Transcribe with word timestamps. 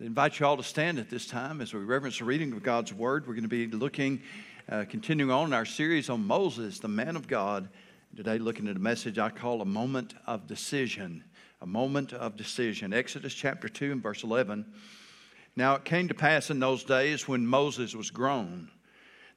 I 0.00 0.06
invite 0.06 0.40
you 0.40 0.46
all 0.46 0.56
to 0.56 0.62
stand 0.64 0.98
at 0.98 1.08
this 1.08 1.24
time 1.24 1.60
as 1.60 1.72
we 1.72 1.78
reverence 1.78 2.18
the 2.18 2.24
reading 2.24 2.52
of 2.52 2.64
God's 2.64 2.92
Word. 2.92 3.28
We're 3.28 3.34
going 3.34 3.48
to 3.48 3.48
be 3.48 3.68
looking, 3.68 4.22
uh, 4.68 4.86
continuing 4.88 5.30
on 5.30 5.46
in 5.46 5.52
our 5.52 5.64
series 5.64 6.10
on 6.10 6.26
Moses, 6.26 6.80
the 6.80 6.88
man 6.88 7.14
of 7.14 7.28
God. 7.28 7.68
Today, 8.16 8.38
looking 8.38 8.66
at 8.66 8.74
a 8.74 8.80
message 8.80 9.20
I 9.20 9.30
call 9.30 9.62
a 9.62 9.64
moment 9.64 10.14
of 10.26 10.48
decision. 10.48 11.22
A 11.60 11.66
moment 11.66 12.12
of 12.12 12.36
decision. 12.36 12.92
Exodus 12.92 13.34
chapter 13.34 13.68
2 13.68 13.92
and 13.92 14.02
verse 14.02 14.24
11. 14.24 14.66
Now 15.54 15.76
it 15.76 15.84
came 15.84 16.08
to 16.08 16.14
pass 16.14 16.50
in 16.50 16.58
those 16.58 16.82
days 16.82 17.28
when 17.28 17.46
Moses 17.46 17.94
was 17.94 18.10
grown 18.10 18.70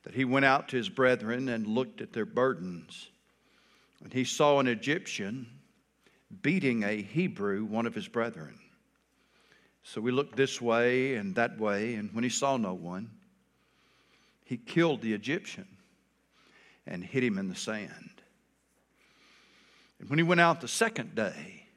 that 0.03 0.15
he 0.15 0.25
went 0.25 0.45
out 0.45 0.69
to 0.69 0.77
his 0.77 0.89
brethren 0.89 1.49
and 1.49 1.67
looked 1.67 2.01
at 2.01 2.13
their 2.13 2.25
burdens. 2.25 3.09
And 4.03 4.11
he 4.11 4.23
saw 4.23 4.59
an 4.59 4.67
Egyptian 4.67 5.45
beating 6.41 6.81
a 6.81 6.99
Hebrew, 6.99 7.63
one 7.63 7.85
of 7.85 7.93
his 7.93 8.07
brethren. 8.07 8.57
So 9.93 10.01
we 10.01 10.11
looked 10.11 10.35
this 10.35 10.61
way 10.61 11.15
and 11.15 11.33
that 11.35 11.57
way, 11.57 11.95
and 11.95 12.13
when 12.13 12.25
he 12.25 12.29
saw 12.29 12.57
no 12.57 12.73
one, 12.73 13.09
he 14.43 14.57
killed 14.57 15.01
the 15.01 15.13
Egyptian 15.13 15.65
and 16.85 17.01
hid 17.01 17.23
him 17.23 17.37
in 17.37 17.47
the 17.47 17.55
sand. 17.55 18.21
And 19.99 20.09
when 20.09 20.19
he 20.19 20.23
went 20.23 20.41
out 20.41 20.59
the 20.59 20.67
second 20.67 21.15
day, 21.15 21.67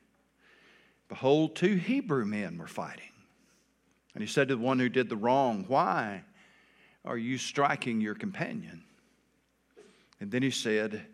behold, 1.08 1.54
two 1.54 1.76
Hebrew 1.76 2.24
men 2.24 2.58
were 2.58 2.66
fighting. 2.66 3.12
And 4.14 4.24
he 4.24 4.28
said 4.28 4.48
to 4.48 4.56
the 4.56 4.60
one 4.60 4.80
who 4.80 4.88
did 4.88 5.08
the 5.08 5.16
wrong, 5.16 5.64
Why 5.68 6.24
are 7.04 7.16
you 7.16 7.38
striking 7.38 8.00
your 8.00 8.16
companion? 8.16 8.82
And 10.18 10.32
then 10.32 10.42
he 10.42 10.50
said, 10.50 11.06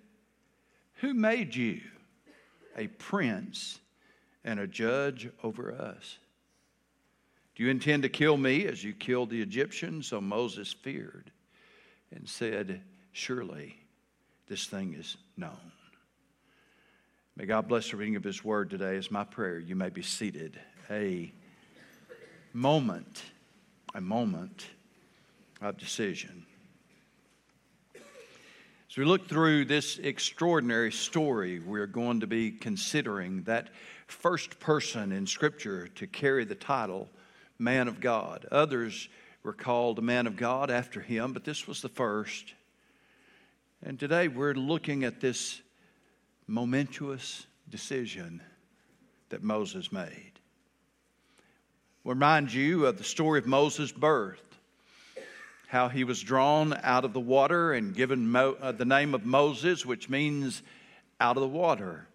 Who 1.00 1.12
made 1.12 1.54
you 1.54 1.82
a 2.74 2.86
prince 2.86 3.80
and 4.44 4.58
a 4.58 4.66
judge 4.66 5.28
over 5.42 5.74
us? 5.74 6.16
Do 7.56 7.64
you 7.64 7.70
intend 7.70 8.02
to 8.02 8.10
kill 8.10 8.36
me 8.36 8.66
as 8.66 8.84
you 8.84 8.92
killed 8.92 9.30
the 9.30 9.40
Egyptians? 9.40 10.08
So 10.08 10.20
Moses 10.20 10.74
feared 10.74 11.30
and 12.14 12.28
said, 12.28 12.82
Surely 13.12 13.78
this 14.46 14.66
thing 14.66 14.94
is 14.94 15.16
known. 15.38 15.72
May 17.34 17.46
God 17.46 17.66
bless 17.66 17.90
the 17.90 17.96
reading 17.96 18.16
of 18.16 18.24
His 18.24 18.44
word 18.44 18.68
today 18.68 18.96
as 18.96 19.10
my 19.10 19.24
prayer. 19.24 19.58
You 19.58 19.74
may 19.74 19.88
be 19.88 20.02
seated. 20.02 20.60
A 20.90 21.32
moment, 22.52 23.22
a 23.94 24.02
moment 24.02 24.66
of 25.62 25.78
decision. 25.78 26.44
As 27.94 28.98
we 28.98 29.06
look 29.06 29.28
through 29.28 29.64
this 29.64 29.98
extraordinary 29.98 30.92
story, 30.92 31.60
we're 31.60 31.86
going 31.86 32.20
to 32.20 32.26
be 32.26 32.50
considering 32.50 33.44
that 33.44 33.70
first 34.06 34.60
person 34.60 35.10
in 35.10 35.26
Scripture 35.26 35.88
to 35.88 36.06
carry 36.06 36.44
the 36.44 36.54
title 36.54 37.08
man 37.58 37.88
of 37.88 38.00
God. 38.00 38.46
Others 38.50 39.08
were 39.42 39.52
called 39.52 39.98
a 39.98 40.02
man 40.02 40.26
of 40.26 40.36
God 40.36 40.70
after 40.70 41.00
him, 41.00 41.32
but 41.32 41.44
this 41.44 41.66
was 41.66 41.80
the 41.80 41.88
first. 41.88 42.54
And 43.84 43.98
today 43.98 44.28
we're 44.28 44.54
looking 44.54 45.04
at 45.04 45.20
this 45.20 45.60
momentous 46.46 47.46
decision 47.68 48.42
that 49.28 49.42
Moses 49.42 49.92
made. 49.92 50.32
We'll 52.04 52.14
remind 52.14 52.52
you 52.52 52.86
of 52.86 52.98
the 52.98 53.04
story 53.04 53.38
of 53.38 53.46
Moses' 53.46 53.92
birth, 53.92 54.42
how 55.68 55.88
he 55.88 56.04
was 56.04 56.22
drawn 56.22 56.78
out 56.82 57.04
of 57.04 57.12
the 57.12 57.20
water 57.20 57.72
and 57.72 57.94
given 57.94 58.30
Mo- 58.30 58.56
uh, 58.60 58.72
the 58.72 58.84
name 58.84 59.14
of 59.14 59.24
Moses, 59.24 59.84
which 59.84 60.08
means 60.08 60.62
out 61.20 61.36
of 61.36 61.40
the 61.40 61.48
water. 61.48 62.06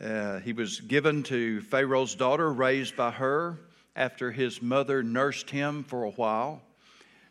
Uh, 0.00 0.38
he 0.38 0.54
was 0.54 0.80
given 0.80 1.22
to 1.24 1.60
Pharaoh's 1.62 2.14
daughter, 2.14 2.50
raised 2.50 2.96
by 2.96 3.10
her 3.10 3.58
after 4.00 4.32
his 4.32 4.62
mother 4.62 5.02
nursed 5.02 5.50
him 5.50 5.84
for 5.84 6.04
a 6.04 6.10
while. 6.12 6.62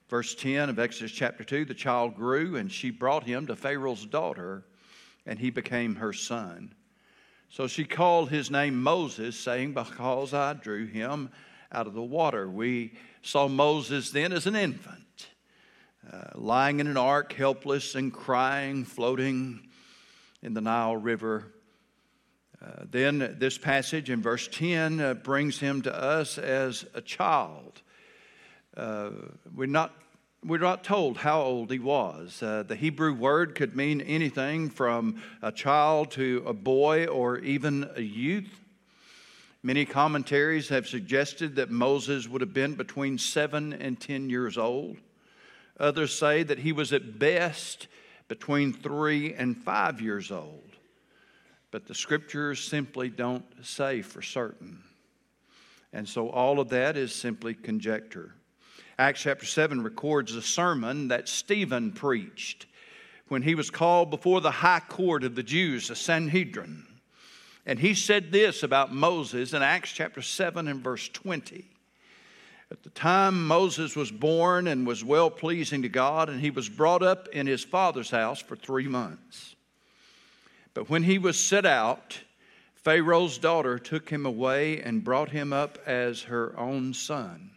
Verse 0.07 0.35
10 0.35 0.69
of 0.69 0.77
Exodus 0.77 1.11
chapter 1.11 1.43
2 1.43 1.65
the 1.65 1.73
child 1.73 2.15
grew, 2.15 2.57
and 2.57 2.71
she 2.71 2.91
brought 2.91 3.23
him 3.23 3.47
to 3.47 3.55
Pharaoh's 3.55 4.05
daughter, 4.05 4.63
and 5.25 5.39
he 5.39 5.49
became 5.49 5.95
her 5.95 6.13
son. 6.13 6.75
So 7.49 7.65
she 7.65 7.85
called 7.85 8.29
his 8.29 8.51
name 8.51 8.83
Moses, 8.83 9.35
saying, 9.35 9.73
Because 9.73 10.31
I 10.31 10.53
drew 10.53 10.85
him 10.85 11.31
out 11.71 11.87
of 11.87 11.95
the 11.95 12.03
water. 12.03 12.47
We 12.47 12.93
saw 13.23 13.47
Moses 13.47 14.11
then 14.11 14.31
as 14.31 14.45
an 14.45 14.55
infant, 14.55 15.27
uh, 16.13 16.29
lying 16.35 16.79
in 16.79 16.85
an 16.85 16.97
ark, 16.97 17.33
helpless 17.33 17.95
and 17.95 18.13
crying, 18.13 18.85
floating 18.85 19.67
in 20.43 20.53
the 20.53 20.61
Nile 20.61 20.97
River. 20.97 21.51
Uh, 22.61 22.83
then 22.91 23.37
this 23.39 23.57
passage 23.57 24.09
in 24.09 24.21
verse 24.21 24.49
10 24.51 24.99
uh, 24.99 25.13
brings 25.13 25.59
him 25.59 25.81
to 25.81 25.95
us 25.95 26.37
as 26.37 26.85
a 26.93 27.01
child. 27.01 27.81
Uh, 28.75 29.11
we're, 29.55 29.65
not, 29.65 29.93
we're 30.43 30.59
not 30.59 30.83
told 30.83 31.17
how 31.17 31.41
old 31.41 31.71
he 31.71 31.79
was. 31.79 32.43
Uh, 32.43 32.63
the 32.63 32.75
Hebrew 32.75 33.13
word 33.13 33.55
could 33.55 33.77
mean 33.77 34.01
anything 34.01 34.69
from 34.69 35.21
a 35.41 35.53
child 35.53 36.11
to 36.11 36.43
a 36.45 36.53
boy 36.53 37.05
or 37.05 37.37
even 37.39 37.89
a 37.95 38.01
youth. 38.01 38.59
Many 39.63 39.85
commentaries 39.85 40.67
have 40.69 40.87
suggested 40.87 41.55
that 41.55 41.69
Moses 41.69 42.27
would 42.27 42.41
have 42.41 42.53
been 42.53 42.75
between 42.75 43.17
seven 43.17 43.71
and 43.71 43.99
10 43.99 44.29
years 44.29 44.57
old. 44.57 44.97
Others 45.79 46.17
say 46.17 46.43
that 46.43 46.59
he 46.59 46.73
was 46.73 46.91
at 46.91 47.19
best 47.19 47.87
between 48.27 48.73
three 48.73 49.33
and 49.33 49.57
five 49.57 50.01
years 50.01 50.29
old 50.29 50.68
but 51.71 51.85
the 51.85 51.95
scriptures 51.95 52.59
simply 52.59 53.09
don't 53.09 53.45
say 53.63 54.01
for 54.01 54.21
certain. 54.21 54.83
And 55.93 56.07
so 56.07 56.29
all 56.29 56.59
of 56.59 56.69
that 56.69 56.97
is 56.97 57.13
simply 57.13 57.53
conjecture. 57.53 58.33
Acts 58.97 59.21
chapter 59.21 59.45
7 59.45 59.81
records 59.81 60.35
a 60.35 60.41
sermon 60.41 61.07
that 61.07 61.29
Stephen 61.29 61.91
preached 61.91 62.65
when 63.27 63.41
he 63.43 63.55
was 63.55 63.69
called 63.69 64.09
before 64.09 64.41
the 64.41 64.51
high 64.51 64.81
court 64.81 65.23
of 65.23 65.35
the 65.35 65.43
Jews, 65.43 65.87
the 65.87 65.95
Sanhedrin. 65.95 66.85
And 67.65 67.79
he 67.79 67.93
said 67.93 68.31
this 68.31 68.63
about 68.63 68.93
Moses 68.93 69.53
in 69.53 69.61
Acts 69.61 69.91
chapter 69.91 70.21
7 70.21 70.67
and 70.67 70.83
verse 70.83 71.07
20. 71.09 71.65
At 72.71 72.83
the 72.83 72.89
time 72.89 73.47
Moses 73.47 73.95
was 73.95 74.11
born 74.11 74.67
and 74.67 74.85
was 74.85 75.03
well 75.03 75.29
pleasing 75.29 75.81
to 75.83 75.89
God, 75.89 76.29
and 76.29 76.39
he 76.39 76.51
was 76.51 76.69
brought 76.69 77.01
up 77.01 77.27
in 77.29 77.47
his 77.47 77.63
father's 77.63 78.11
house 78.11 78.39
for 78.39 78.55
three 78.55 78.87
months. 78.87 79.55
But 80.79 80.89
when 80.89 81.03
he 81.03 81.17
was 81.17 81.37
set 81.37 81.65
out, 81.65 82.17
Pharaoh's 82.73 83.37
daughter 83.37 83.77
took 83.77 84.09
him 84.09 84.25
away 84.25 84.81
and 84.81 85.03
brought 85.03 85.29
him 85.29 85.51
up 85.51 85.77
as 85.85 86.21
her 86.21 86.57
own 86.57 86.93
son. 86.93 87.51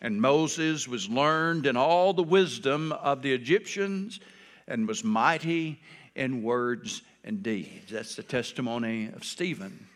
And 0.00 0.20
Moses 0.20 0.86
was 0.86 1.08
learned 1.08 1.66
in 1.66 1.76
all 1.76 2.12
the 2.12 2.22
wisdom 2.22 2.92
of 2.92 3.22
the 3.22 3.32
Egyptians 3.32 4.20
and 4.68 4.86
was 4.86 5.02
mighty 5.02 5.80
in 6.14 6.44
words 6.44 7.02
and 7.24 7.42
deeds. 7.42 7.90
That's 7.90 8.14
the 8.14 8.22
testimony 8.22 9.08
of 9.08 9.24
Stephen. 9.24 9.88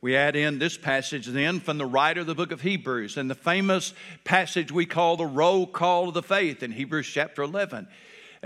We 0.00 0.14
add 0.14 0.36
in 0.36 0.60
this 0.60 0.78
passage 0.78 1.26
then 1.26 1.58
from 1.58 1.78
the 1.78 1.86
writer 1.86 2.20
of 2.20 2.28
the 2.28 2.36
book 2.36 2.52
of 2.52 2.60
Hebrews 2.60 3.16
and 3.16 3.28
the 3.28 3.34
famous 3.34 3.94
passage 4.22 4.70
we 4.70 4.86
call 4.86 5.16
the 5.16 5.26
roll 5.26 5.66
call 5.66 6.06
of 6.06 6.14
the 6.14 6.22
faith 6.22 6.62
in 6.62 6.70
Hebrews 6.70 7.08
chapter 7.08 7.42
11. 7.42 7.88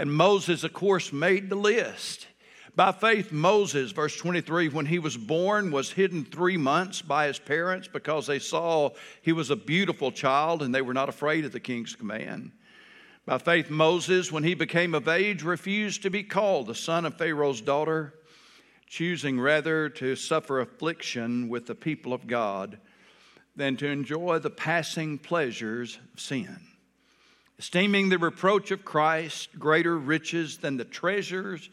And 0.00 0.15
Moses, 0.15 0.65
of 0.65 0.72
course, 0.72 1.12
made 1.12 1.50
the 1.50 1.56
list. 1.56 2.27
By 2.75 2.91
faith, 2.91 3.33
Moses, 3.33 3.93
verse 3.93 4.16
23, 4.16 4.71
when 4.71 4.87
he 4.87 4.99
was 4.99 5.15
born, 5.15 5.71
was 5.71 5.93
hidden 5.93 6.25
three 6.25 6.56
months 6.56 7.03
by 7.03 7.27
his 7.27 7.38
parents 7.38 7.87
because 7.87 8.27
they 8.27 8.39
saw 8.39 8.93
he 9.21 9.33
was 9.33 9.50
a 9.50 9.56
beautiful 9.56 10.10
child 10.10 10.62
and 10.62 10.75
they 10.75 10.81
were 10.81 10.94
not 10.94 11.10
afraid 11.10 11.44
of 11.44 11.53
the 11.53 11.60
king's 11.60 11.94
command. 11.94 12.53
By 13.27 13.37
faith, 13.37 13.69
Moses, 13.69 14.33
when 14.33 14.43
he 14.43 14.55
became 14.55 14.94
of 14.94 15.06
age, 15.06 15.43
refused 15.43 16.00
to 16.05 16.10
be 16.10 16.22
called 16.22 16.69
the 16.69 16.75
son 16.75 17.05
of 17.05 17.19
Pharaoh's 17.19 17.60
daughter, 17.60 18.15
choosing 18.87 19.39
rather 19.39 19.91
to 19.91 20.16
suffer 20.16 20.60
affliction 20.60 21.50
with 21.50 21.66
the 21.66 21.75
people 21.75 22.15
of 22.15 22.27
God 22.27 22.78
than 23.55 23.77
to 23.77 23.86
enjoy 23.86 24.39
the 24.39 24.48
passing 24.48 25.19
pleasures 25.19 25.98
of 26.15 26.21
sin 26.21 26.70
esteeming 27.60 28.09
the 28.09 28.16
reproach 28.16 28.71
of 28.71 28.86
Christ 28.86 29.51
greater 29.59 29.98
riches 29.98 30.57
than 30.57 30.78
the 30.78 30.84
treasures 30.86 31.68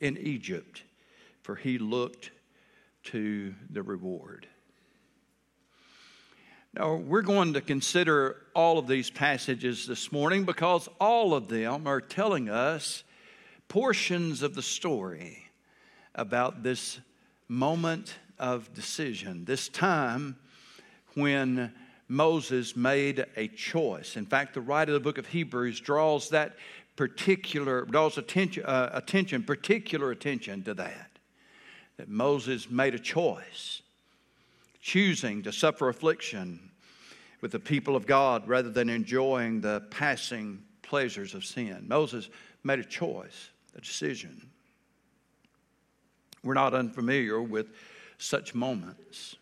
in 0.00 0.18
Egypt, 0.18 0.82
for 1.42 1.54
he 1.54 1.78
looked 1.78 2.32
to 3.04 3.54
the 3.70 3.84
reward. 3.84 4.48
Now, 6.74 6.96
we're 6.96 7.22
going 7.22 7.52
to 7.52 7.60
consider 7.60 8.46
all 8.52 8.80
of 8.80 8.88
these 8.88 9.10
passages 9.10 9.86
this 9.86 10.10
morning 10.10 10.44
because 10.44 10.88
all 11.00 11.32
of 11.34 11.46
them 11.46 11.86
are 11.86 12.00
telling 12.00 12.50
us 12.50 13.04
portions 13.68 14.42
of 14.42 14.56
the 14.56 14.62
story 14.62 15.44
about 16.16 16.64
this 16.64 16.98
moment 17.46 18.16
of 18.40 18.74
decision, 18.74 19.44
this 19.44 19.68
time 19.68 20.34
when 21.14 21.72
Moses 22.08 22.74
made 22.74 23.26
a 23.36 23.48
choice. 23.48 24.16
In 24.16 24.24
fact, 24.24 24.54
the 24.54 24.60
writer 24.60 24.92
of 24.92 24.94
the 24.94 25.00
book 25.00 25.18
of 25.18 25.26
Hebrews 25.26 25.78
draws 25.80 26.30
that 26.30 26.56
particular, 26.96 27.84
draws 27.84 28.18
attention, 28.18 28.64
uh, 28.64 28.90
attention, 28.94 29.42
particular 29.42 30.10
attention 30.10 30.64
to 30.64 30.74
that. 30.74 31.10
That 31.98 32.08
Moses 32.08 32.70
made 32.70 32.94
a 32.94 32.98
choice. 32.98 33.82
choosing 34.80 35.42
to 35.42 35.52
suffer 35.52 35.88
affliction 35.88 36.70
with 37.40 37.52
the 37.52 37.58
people 37.58 37.94
of 37.94 38.06
God 38.06 38.48
rather 38.48 38.70
than 38.70 38.88
enjoying 38.88 39.60
the 39.60 39.82
passing 39.90 40.62
pleasures 40.82 41.34
of 41.34 41.44
sin. 41.44 41.84
Moses 41.86 42.30
made 42.64 42.78
a 42.78 42.84
choice, 42.84 43.50
a 43.76 43.80
decision. 43.80 44.48
We're 46.42 46.54
not 46.54 46.74
unfamiliar 46.74 47.42
with 47.42 47.66
such 48.16 48.54
moments. 48.54 49.36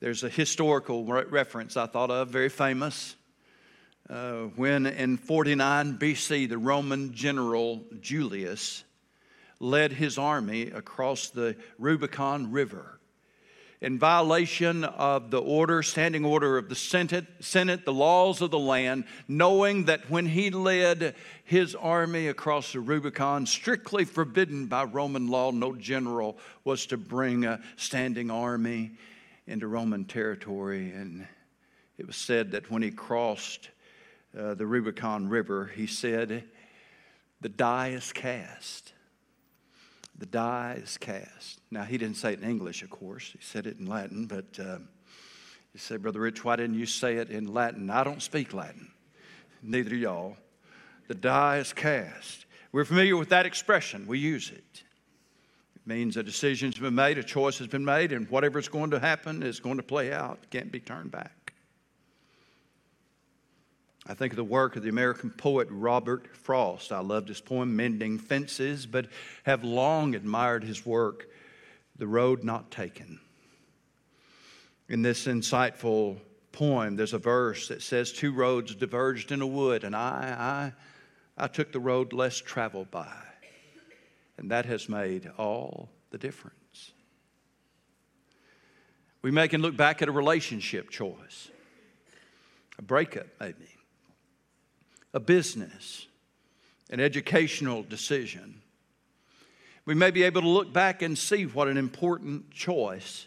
There's 0.00 0.22
a 0.22 0.28
historical 0.28 1.04
reference 1.04 1.76
I 1.76 1.86
thought 1.86 2.12
of, 2.12 2.28
very 2.28 2.48
famous. 2.48 3.16
Uh, 4.08 4.42
when 4.54 4.86
in 4.86 5.16
49 5.16 5.98
BC, 5.98 6.48
the 6.48 6.56
Roman 6.56 7.12
general 7.14 7.84
Julius 8.00 8.84
led 9.58 9.92
his 9.92 10.16
army 10.16 10.70
across 10.70 11.30
the 11.30 11.56
Rubicon 11.80 12.52
River 12.52 13.00
in 13.80 13.98
violation 13.98 14.84
of 14.84 15.32
the 15.32 15.40
order, 15.40 15.82
standing 15.82 16.24
order 16.24 16.58
of 16.58 16.68
the 16.68 16.76
Senate, 16.76 17.26
Senate, 17.40 17.84
the 17.84 17.92
laws 17.92 18.40
of 18.40 18.52
the 18.52 18.58
land, 18.58 19.02
knowing 19.26 19.86
that 19.86 20.08
when 20.08 20.26
he 20.26 20.50
led 20.50 21.16
his 21.42 21.74
army 21.74 22.28
across 22.28 22.72
the 22.72 22.80
Rubicon, 22.80 23.46
strictly 23.46 24.04
forbidden 24.04 24.66
by 24.66 24.84
Roman 24.84 25.26
law, 25.26 25.50
no 25.50 25.74
general 25.74 26.38
was 26.62 26.86
to 26.86 26.96
bring 26.96 27.44
a 27.44 27.60
standing 27.76 28.30
army 28.30 28.92
into 29.48 29.66
Roman 29.66 30.04
territory. 30.04 30.92
And 30.92 31.26
it 31.96 32.06
was 32.06 32.16
said 32.16 32.52
that 32.52 32.70
when 32.70 32.82
he 32.82 32.90
crossed 32.90 33.70
uh, 34.38 34.54
the 34.54 34.66
Rubicon 34.66 35.28
River, 35.28 35.70
he 35.74 35.86
said, 35.86 36.44
The 37.40 37.48
die 37.48 37.88
is 37.88 38.12
cast 38.12 38.92
the 40.18 40.26
die 40.26 40.80
is 40.82 40.98
cast. 40.98 41.60
Now, 41.70 41.84
he 41.84 41.96
didn't 41.96 42.16
say 42.16 42.32
it 42.32 42.40
in 42.40 42.48
English, 42.48 42.82
of 42.82 42.90
course. 42.90 43.30
He 43.32 43.38
said 43.40 43.66
it 43.66 43.78
in 43.78 43.86
Latin, 43.86 44.26
but 44.26 44.58
uh, 44.58 44.78
he 45.72 45.78
said, 45.78 46.02
Brother 46.02 46.20
Rich, 46.20 46.44
why 46.44 46.56
didn't 46.56 46.78
you 46.78 46.86
say 46.86 47.16
it 47.16 47.30
in 47.30 47.52
Latin? 47.54 47.88
I 47.88 48.02
don't 48.02 48.22
speak 48.22 48.52
Latin. 48.52 48.90
Neither 49.62 49.90
do 49.90 49.96
y'all. 49.96 50.36
The 51.06 51.14
die 51.14 51.58
is 51.58 51.72
cast. 51.72 52.46
We're 52.72 52.84
familiar 52.84 53.16
with 53.16 53.28
that 53.28 53.46
expression, 53.46 54.06
we 54.06 54.18
use 54.18 54.50
it. 54.50 54.82
Means 55.88 56.18
a 56.18 56.22
decision's 56.22 56.78
been 56.78 56.94
made, 56.94 57.16
a 57.16 57.22
choice 57.22 57.56
has 57.56 57.66
been 57.66 57.82
made, 57.82 58.12
and 58.12 58.28
whatever's 58.28 58.68
going 58.68 58.90
to 58.90 58.98
happen 58.98 59.42
is 59.42 59.58
going 59.58 59.78
to 59.78 59.82
play 59.82 60.12
out, 60.12 60.38
can't 60.50 60.70
be 60.70 60.80
turned 60.80 61.10
back. 61.10 61.54
I 64.06 64.12
think 64.12 64.34
of 64.34 64.36
the 64.36 64.44
work 64.44 64.76
of 64.76 64.82
the 64.82 64.90
American 64.90 65.30
poet 65.30 65.66
Robert 65.70 66.36
Frost. 66.36 66.92
I 66.92 66.98
loved 66.98 67.28
his 67.28 67.40
poem, 67.40 67.74
Mending 67.74 68.18
Fences, 68.18 68.84
but 68.84 69.06
have 69.44 69.64
long 69.64 70.14
admired 70.14 70.62
his 70.62 70.84
work, 70.84 71.30
The 71.96 72.06
Road 72.06 72.44
Not 72.44 72.70
Taken. 72.70 73.18
In 74.90 75.00
this 75.00 75.24
insightful 75.24 76.18
poem, 76.52 76.96
there's 76.96 77.14
a 77.14 77.18
verse 77.18 77.66
that 77.68 77.80
says, 77.80 78.12
Two 78.12 78.34
roads 78.34 78.74
diverged 78.74 79.32
in 79.32 79.40
a 79.40 79.46
wood, 79.46 79.84
and 79.84 79.96
I, 79.96 80.72
I, 81.38 81.44
I 81.44 81.48
took 81.48 81.72
the 81.72 81.80
road 81.80 82.12
less 82.12 82.36
traveled 82.36 82.90
by. 82.90 83.10
And 84.38 84.50
that 84.50 84.66
has 84.66 84.88
made 84.88 85.30
all 85.36 85.90
the 86.10 86.18
difference. 86.18 86.92
We 89.20 89.30
may 89.30 89.48
can 89.48 89.60
look 89.60 89.76
back 89.76 90.00
at 90.00 90.08
a 90.08 90.12
relationship 90.12 90.90
choice, 90.90 91.50
a 92.78 92.82
breakup, 92.82 93.26
maybe 93.40 93.68
a 95.12 95.20
business, 95.20 96.06
an 96.90 97.00
educational 97.00 97.82
decision. 97.82 98.62
We 99.84 99.94
may 99.94 100.10
be 100.10 100.22
able 100.22 100.42
to 100.42 100.48
look 100.48 100.72
back 100.72 101.02
and 101.02 101.18
see 101.18 101.44
what 101.44 101.66
an 101.66 101.76
important 101.76 102.50
choice 102.50 103.26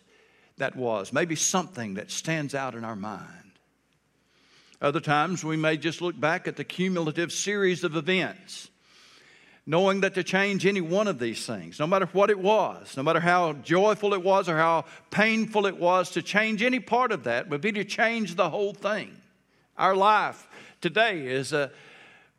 that 0.58 0.76
was, 0.76 1.12
maybe 1.12 1.36
something 1.36 1.96
that 1.96 2.12
stands 2.12 2.54
out 2.54 2.76
in 2.76 2.86
our 2.86 2.96
mind. 2.96 3.28
Other 4.80 5.00
times, 5.00 5.44
we 5.44 5.58
may 5.58 5.76
just 5.76 6.02
look 6.02 6.20
back 6.20 6.48
at 6.48 6.56
the 6.56 6.64
cumulative 6.64 7.32
series 7.32 7.84
of 7.84 7.96
events, 7.96 8.70
knowing 9.66 10.02
that 10.02 10.16
to 10.16 10.24
change 10.24 10.66
any 10.66 10.82
one 10.82 11.08
of 11.08 11.20
these 11.20 11.46
things, 11.46 11.80
no 11.80 11.86
matter 11.86 12.08
what 12.14 12.30
it 12.30 12.40
was, 12.40 12.98
no 12.98 13.04
matter 13.04 13.20
how 13.20 13.54
joyful 13.54 14.14
it 14.14 14.24
was 14.24 14.50
or 14.50 14.58
how 14.58 14.86
painful 15.12 15.66
it 15.66 15.78
was, 15.78 16.10
to 16.10 16.22
change 16.22 16.64
any 16.64 16.80
part 16.80 17.12
of 17.12 17.26
that 17.26 17.48
would 17.50 17.62
be 17.62 17.72
to 17.72 17.84
change 17.84 18.36
the 18.36 18.50
whole 18.50 18.74
thing. 18.74 19.16
Our 19.78 19.96
life 19.96 20.48
today 20.82 21.28
is 21.28 21.54
a 21.54 21.72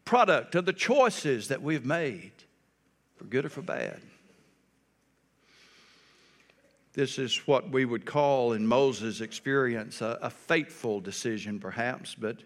product 0.05 0.57
of 0.57 0.67
the 0.67 0.73
choices 0.73 1.49
that 1.49 1.63
we've 1.63 1.87
made, 1.87 2.33
for 3.17 3.25
good 3.25 3.45
or 3.45 3.49
for 3.49 3.63
bad. 3.63 4.01
This 6.95 7.19
is 7.19 7.47
what 7.47 7.71
we 7.71 7.85
would 7.85 8.05
call, 8.05 8.53
in 8.53 8.67
Moses' 8.67 9.21
experience, 9.21 10.03
a, 10.03 10.19
a 10.21 10.29
faithful 10.29 11.01
decision, 11.01 11.59
perhaps. 11.59 12.15
But 12.15 12.39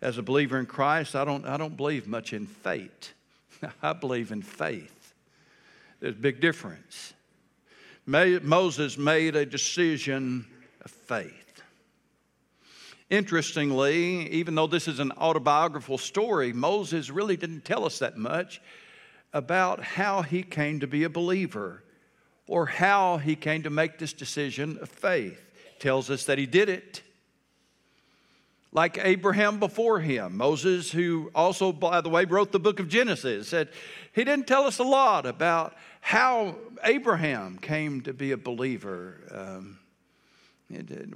as 0.00 0.16
a 0.16 0.22
believer 0.22 0.58
in 0.58 0.66
Christ, 0.66 1.14
I 1.14 1.24
don't, 1.24 1.44
I 1.44 1.56
don't 1.56 1.76
believe 1.76 2.06
much 2.06 2.32
in 2.32 2.46
fate. 2.46 3.12
I 3.82 3.92
believe 3.92 4.32
in 4.32 4.42
faith. 4.42 5.14
There's 6.00 6.14
a 6.14 6.18
big 6.18 6.40
difference. 6.40 7.14
Moses 8.06 8.98
made 8.98 9.36
a 9.36 9.46
decision 9.46 10.46
of 10.84 10.90
faith. 10.90 11.62
Interestingly, 13.10 14.30
even 14.30 14.54
though 14.54 14.66
this 14.66 14.88
is 14.88 14.98
an 14.98 15.12
autobiographical 15.12 15.98
story, 15.98 16.52
Moses 16.52 17.10
really 17.10 17.36
didn't 17.36 17.64
tell 17.64 17.84
us 17.84 17.98
that 18.00 18.16
much 18.16 18.60
about 19.32 19.82
how 19.82 20.22
he 20.22 20.42
came 20.42 20.80
to 20.80 20.86
be 20.86 21.04
a 21.04 21.08
believer 21.08 21.82
or 22.46 22.66
how 22.66 23.18
he 23.18 23.36
came 23.36 23.62
to 23.62 23.70
make 23.70 23.98
this 23.98 24.12
decision 24.12 24.78
of 24.80 24.88
faith. 24.88 25.40
tells 25.78 26.08
us 26.10 26.24
that 26.24 26.38
he 26.38 26.46
did 26.46 26.68
it. 26.68 27.02
Like 28.74 28.98
Abraham 29.00 29.60
before 29.60 30.00
him, 30.00 30.36
Moses, 30.36 30.90
who 30.90 31.30
also, 31.32 31.72
by 31.72 32.00
the 32.00 32.08
way, 32.08 32.24
wrote 32.24 32.50
the 32.50 32.58
book 32.58 32.80
of 32.80 32.88
Genesis, 32.88 33.48
said 33.48 33.68
he 34.12 34.24
didn't 34.24 34.48
tell 34.48 34.64
us 34.64 34.80
a 34.80 34.84
lot 34.84 35.26
about 35.26 35.76
how 36.00 36.56
Abraham 36.82 37.56
came 37.56 38.00
to 38.00 38.12
be 38.12 38.32
a 38.32 38.36
believer. 38.36 39.20
Um, 39.30 39.78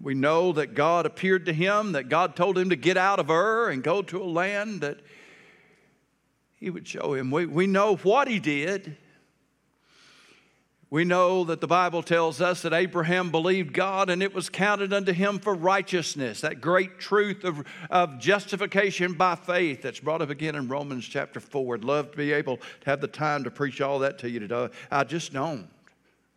we 0.00 0.14
know 0.14 0.52
that 0.52 0.74
God 0.74 1.04
appeared 1.04 1.46
to 1.46 1.52
him, 1.52 1.92
that 1.92 2.08
God 2.08 2.36
told 2.36 2.56
him 2.56 2.70
to 2.70 2.76
get 2.76 2.96
out 2.96 3.18
of 3.18 3.28
Ur 3.28 3.70
and 3.70 3.82
go 3.82 4.02
to 4.02 4.22
a 4.22 4.24
land 4.24 4.82
that 4.82 5.00
he 6.54 6.70
would 6.70 6.86
show 6.86 7.14
him. 7.14 7.32
We, 7.32 7.46
we 7.46 7.66
know 7.66 7.96
what 7.96 8.28
he 8.28 8.38
did. 8.38 8.96
We 10.90 11.04
know 11.04 11.44
that 11.44 11.60
the 11.60 11.66
Bible 11.66 12.02
tells 12.02 12.40
us 12.40 12.62
that 12.62 12.72
Abraham 12.72 13.30
believed 13.30 13.74
God 13.74 14.08
and 14.08 14.22
it 14.22 14.32
was 14.32 14.48
counted 14.48 14.90
unto 14.94 15.12
him 15.12 15.38
for 15.38 15.54
righteousness. 15.54 16.40
That 16.40 16.62
great 16.62 16.98
truth 16.98 17.44
of, 17.44 17.62
of 17.90 18.18
justification 18.18 19.12
by 19.12 19.34
faith 19.34 19.82
that's 19.82 20.00
brought 20.00 20.22
up 20.22 20.30
again 20.30 20.54
in 20.54 20.66
Romans 20.66 21.06
chapter 21.06 21.40
4. 21.40 21.74
I'd 21.74 21.84
love 21.84 22.12
to 22.12 22.16
be 22.16 22.32
able 22.32 22.56
to 22.56 22.86
have 22.86 23.02
the 23.02 23.08
time 23.08 23.44
to 23.44 23.50
preach 23.50 23.82
all 23.82 23.98
that 23.98 24.18
to 24.20 24.30
you 24.30 24.40
today. 24.40 24.70
I 24.90 25.04
just 25.04 25.34
don't. 25.34 25.68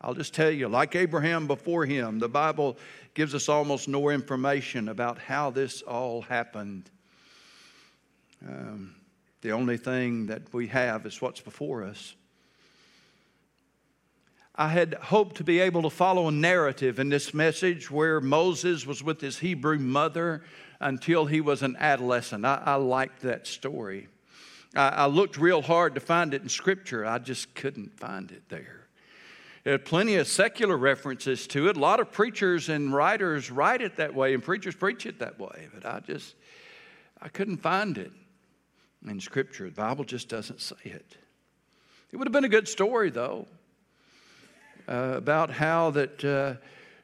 I'll 0.02 0.16
just 0.16 0.34
tell 0.34 0.52
you, 0.52 0.68
like 0.68 0.96
Abraham 0.96 1.48
before 1.48 1.86
him, 1.86 2.20
the 2.20 2.28
Bible 2.28 2.78
gives 3.14 3.34
us 3.34 3.48
almost 3.48 3.88
no 3.88 4.10
information 4.10 4.90
about 4.90 5.18
how 5.18 5.52
this 5.52 5.82
all 5.84 6.24
happened. 6.24 6.90
Um, 8.46 8.96
the 9.42 9.52
only 9.52 9.78
thing 9.78 10.26
that 10.26 10.54
we 10.54 10.68
have 10.68 11.06
is 11.06 11.22
what's 11.22 11.40
before 11.40 11.84
us. 11.84 12.16
I 14.62 14.68
had 14.68 14.94
hoped 14.94 15.38
to 15.38 15.44
be 15.44 15.60
able 15.60 15.82
to 15.82 15.90
follow 15.90 16.28
a 16.28 16.32
narrative 16.32 17.00
in 17.00 17.10
this 17.10 17.34
message 17.34 17.90
where 17.90 18.22
Moses 18.22 18.86
was 18.86 19.02
with 19.02 19.20
his 19.20 19.40
Hebrew 19.40 19.80
mother 19.80 20.44
until 20.80 21.26
he 21.26 21.42
was 21.42 21.64
an 21.64 21.76
adolescent. 21.80 22.46
I, 22.46 22.62
I 22.64 22.76
liked 22.76 23.22
that 23.22 23.48
story. 23.48 24.08
I, 24.76 24.90
I 24.90 25.06
looked 25.08 25.40
real 25.40 25.64
hard 25.64 25.96
to 25.96 26.00
find 26.00 26.36
it 26.36 26.44
in 26.44 26.50
Scripture, 26.50 27.08
I 27.08 27.18
just 27.18 27.56
couldn't 27.56 28.00
find 28.00 28.30
it 28.30 28.44
there. 28.50 28.86
There 29.64 29.74
are 29.74 29.80
plenty 29.80 30.18
of 30.18 30.28
secular 30.28 30.78
references 30.78 31.48
to 31.48 31.68
it. 31.68 31.76
A 31.76 31.80
lot 31.80 32.00
of 32.00 32.12
preachers 32.12 32.70
and 32.70 32.94
writers 32.94 33.50
write 33.50 33.82
it 33.82 33.96
that 33.96 34.14
way, 34.14 34.36
and 34.36 34.44
preachers 34.44 34.76
preach 34.76 35.08
it 35.08 35.18
that 35.18 35.40
way. 35.40 35.70
But 35.74 35.88
I 35.88 36.02
just, 36.02 36.36
I 37.20 37.30
couldn't 37.30 37.64
find 37.64 37.98
it 37.98 38.12
in 39.08 39.20
Scripture. 39.20 39.72
The 39.72 39.82
Bible 39.82 40.04
just 40.04 40.30
doesn't 40.30 40.62
say 40.62 40.76
it. 40.84 41.18
It 42.12 42.18
would 42.18 42.28
have 42.28 42.34
been 42.34 42.46
a 42.46 42.50
good 42.50 42.68
story, 42.68 43.10
though, 43.10 43.48
uh, 44.88 45.14
about 45.16 45.52
how 45.52 45.92
that, 45.92 46.24
uh, 46.24 46.54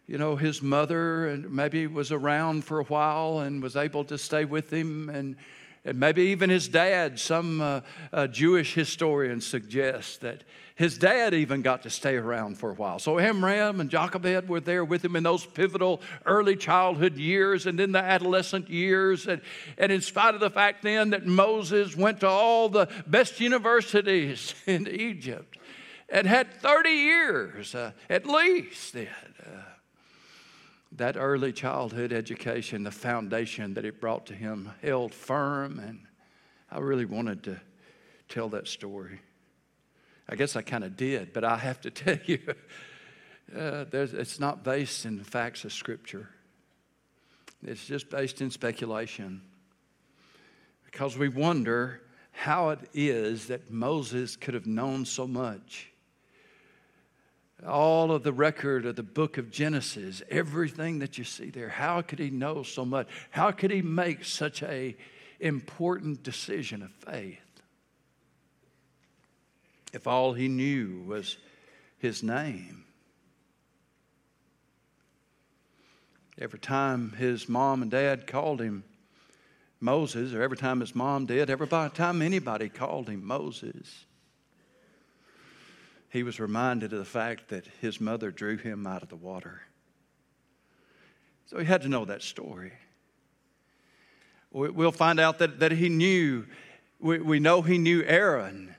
you 0.07 0.17
know, 0.17 0.35
his 0.35 0.61
mother 0.61 1.43
maybe 1.49 1.87
was 1.87 2.11
around 2.11 2.63
for 2.63 2.79
a 2.79 2.83
while 2.85 3.39
and 3.39 3.61
was 3.61 3.75
able 3.75 4.03
to 4.05 4.17
stay 4.17 4.45
with 4.45 4.71
him 4.71 5.09
and 5.09 5.35
and 5.87 6.01
maybe 6.01 6.23
even 6.23 6.49
his 6.49 6.67
dad, 6.67 7.17
some 7.17 7.61
uh, 7.61 7.79
uh, 8.11 8.27
Jewish 8.27 8.73
historians 8.73 9.47
suggest 9.47 10.19
that 10.19 10.43
his 10.75 10.97
dad 10.97 11.33
even 11.33 11.61
got 11.61 11.83
to 11.83 11.89
stay 11.89 12.17
around 12.17 12.57
for 12.57 12.71
a 12.71 12.73
while. 12.73 12.99
So 12.99 13.17
Amram 13.19 13.79
and 13.79 13.89
Jochebed 13.89 14.49
were 14.49 14.59
there 14.59 14.83
with 14.83 15.03
him 15.03 15.15
in 15.15 15.23
those 15.23 15.45
pivotal 15.45 16.01
early 16.25 16.57
childhood 16.57 17.15
years 17.15 17.67
and 17.67 17.79
then 17.79 17.93
the 17.93 18.03
adolescent 18.03 18.69
years. 18.69 19.27
And, 19.27 19.41
and 19.77 19.89
in 19.89 20.01
spite 20.01 20.35
of 20.35 20.41
the 20.41 20.49
fact 20.49 20.83
then 20.83 21.11
that 21.11 21.25
Moses 21.25 21.95
went 21.95 22.19
to 22.19 22.27
all 22.27 22.67
the 22.67 22.89
best 23.07 23.39
universities 23.39 24.53
in 24.67 24.89
Egypt 24.89 25.56
and 26.09 26.27
had 26.27 26.53
30 26.53 26.89
years 26.89 27.75
uh, 27.75 27.91
at 28.09 28.25
least 28.25 28.93
then. 28.93 29.07
Uh, 29.45 29.61
that 30.93 31.17
early 31.17 31.51
childhood 31.51 32.13
education, 32.13 32.83
the 32.83 32.91
foundation 32.91 33.73
that 33.75 33.85
it 33.85 33.99
brought 33.99 34.25
to 34.27 34.33
him, 34.33 34.71
held 34.81 35.13
firm. 35.13 35.79
And 35.79 35.99
I 36.71 36.79
really 36.79 37.05
wanted 37.05 37.43
to 37.43 37.59
tell 38.29 38.49
that 38.49 38.67
story. 38.67 39.19
I 40.29 40.35
guess 40.35 40.55
I 40.55 40.61
kind 40.61 40.83
of 40.83 40.97
did, 40.97 41.33
but 41.33 41.43
I 41.43 41.57
have 41.57 41.81
to 41.81 41.91
tell 41.91 42.17
you, 42.25 42.39
uh, 43.55 43.85
it's 43.91 44.39
not 44.39 44.63
based 44.63 45.05
in 45.05 45.17
the 45.17 45.23
facts 45.23 45.65
of 45.65 45.73
Scripture. 45.73 46.29
It's 47.63 47.85
just 47.85 48.09
based 48.09 48.41
in 48.41 48.51
speculation. 48.51 49.41
Because 50.85 51.17
we 51.17 51.29
wonder 51.29 52.01
how 52.31 52.69
it 52.69 52.79
is 52.93 53.47
that 53.47 53.71
Moses 53.71 54.35
could 54.35 54.53
have 54.53 54.67
known 54.67 55.05
so 55.05 55.27
much 55.27 55.91
all 57.65 58.11
of 58.11 58.23
the 58.23 58.33
record 58.33 58.85
of 58.85 58.95
the 58.95 59.03
book 59.03 59.37
of 59.37 59.49
Genesis, 59.49 60.21
everything 60.29 60.99
that 60.99 61.17
you 61.17 61.23
see 61.23 61.49
there. 61.49 61.69
How 61.69 62.01
could 62.01 62.19
he 62.19 62.29
know 62.29 62.63
so 62.63 62.85
much? 62.85 63.07
How 63.31 63.51
could 63.51 63.71
he 63.71 63.81
make 63.81 64.23
such 64.23 64.61
a 64.63 64.95
important 65.39 66.23
decision 66.23 66.83
of 66.83 66.91
faith? 66.91 67.39
If 69.93 70.05
all 70.05 70.33
he 70.33 70.47
knew 70.47 71.03
was 71.07 71.37
his 71.97 72.21
name. 72.21 72.83
Every 76.39 76.59
time 76.59 77.13
his 77.13 77.49
mom 77.49 77.81
and 77.81 77.89
dad 77.89 78.27
called 78.27 78.61
him 78.61 78.83
Moses, 79.79 80.33
or 80.33 80.43
every 80.43 80.57
time 80.57 80.79
his 80.79 80.93
mom 80.93 81.25
did, 81.25 81.49
every 81.49 81.67
time 81.67 82.21
anybody 82.21 82.69
called 82.69 83.09
him 83.09 83.25
Moses, 83.25 84.05
he 86.09 86.23
was 86.23 86.39
reminded 86.39 86.93
of 86.93 86.99
the 86.99 87.05
fact 87.05 87.49
that 87.49 87.65
his 87.81 87.99
mother 87.99 88.31
drew 88.31 88.57
him 88.57 88.87
out 88.87 89.03
of 89.03 89.09
the 89.09 89.15
water. 89.15 89.61
So 91.47 91.59
he 91.59 91.65
had 91.65 91.81
to 91.83 91.89
know 91.89 92.05
that 92.05 92.21
story. 92.21 92.73
We'll 94.51 94.91
find 94.91 95.19
out 95.19 95.39
that, 95.39 95.59
that 95.59 95.71
he 95.71 95.89
knew, 95.89 96.45
we, 96.99 97.19
we 97.19 97.39
know 97.39 97.61
he 97.61 97.77
knew 97.77 98.03
Aaron. 98.03 98.73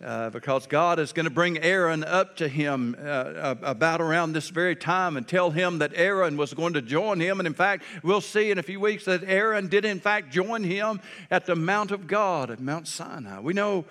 Uh, 0.00 0.30
because 0.30 0.68
God 0.68 1.00
is 1.00 1.12
going 1.12 1.24
to 1.24 1.30
bring 1.30 1.58
Aaron 1.58 2.04
up 2.04 2.36
to 2.36 2.46
him 2.46 2.94
uh, 3.02 3.56
about 3.62 4.00
around 4.00 4.32
this 4.32 4.48
very 4.48 4.76
time 4.76 5.16
and 5.16 5.26
tell 5.26 5.50
him 5.50 5.78
that 5.78 5.90
Aaron 5.96 6.36
was 6.36 6.54
going 6.54 6.74
to 6.74 6.82
join 6.82 7.18
him. 7.18 7.40
And 7.40 7.48
in 7.48 7.52
fact, 7.54 7.82
we'll 8.04 8.20
see 8.20 8.52
in 8.52 8.58
a 8.58 8.62
few 8.62 8.78
weeks 8.78 9.06
that 9.06 9.24
Aaron 9.24 9.66
did, 9.66 9.84
in 9.84 9.98
fact, 9.98 10.30
join 10.30 10.62
him 10.62 11.00
at 11.32 11.46
the 11.46 11.56
Mount 11.56 11.90
of 11.90 12.06
God 12.06 12.48
at 12.52 12.60
Mount 12.60 12.86
Sinai. 12.86 13.40
We 13.40 13.54
know 13.54 13.86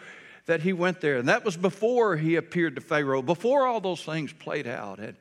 that 0.48 0.62
he 0.62 0.74
went 0.74 1.01
there. 1.01 1.18
And 1.18 1.30
that 1.30 1.46
was 1.46 1.56
before 1.56 2.18
he 2.18 2.36
appeared 2.36 2.75
to 2.75 2.82
Pharaoh, 2.82 3.22
before 3.22 3.68
all 3.68 3.80
those 3.80 4.04
things 4.04 4.34
played 4.34 4.66
out 4.66 5.00
and, 5.00 5.16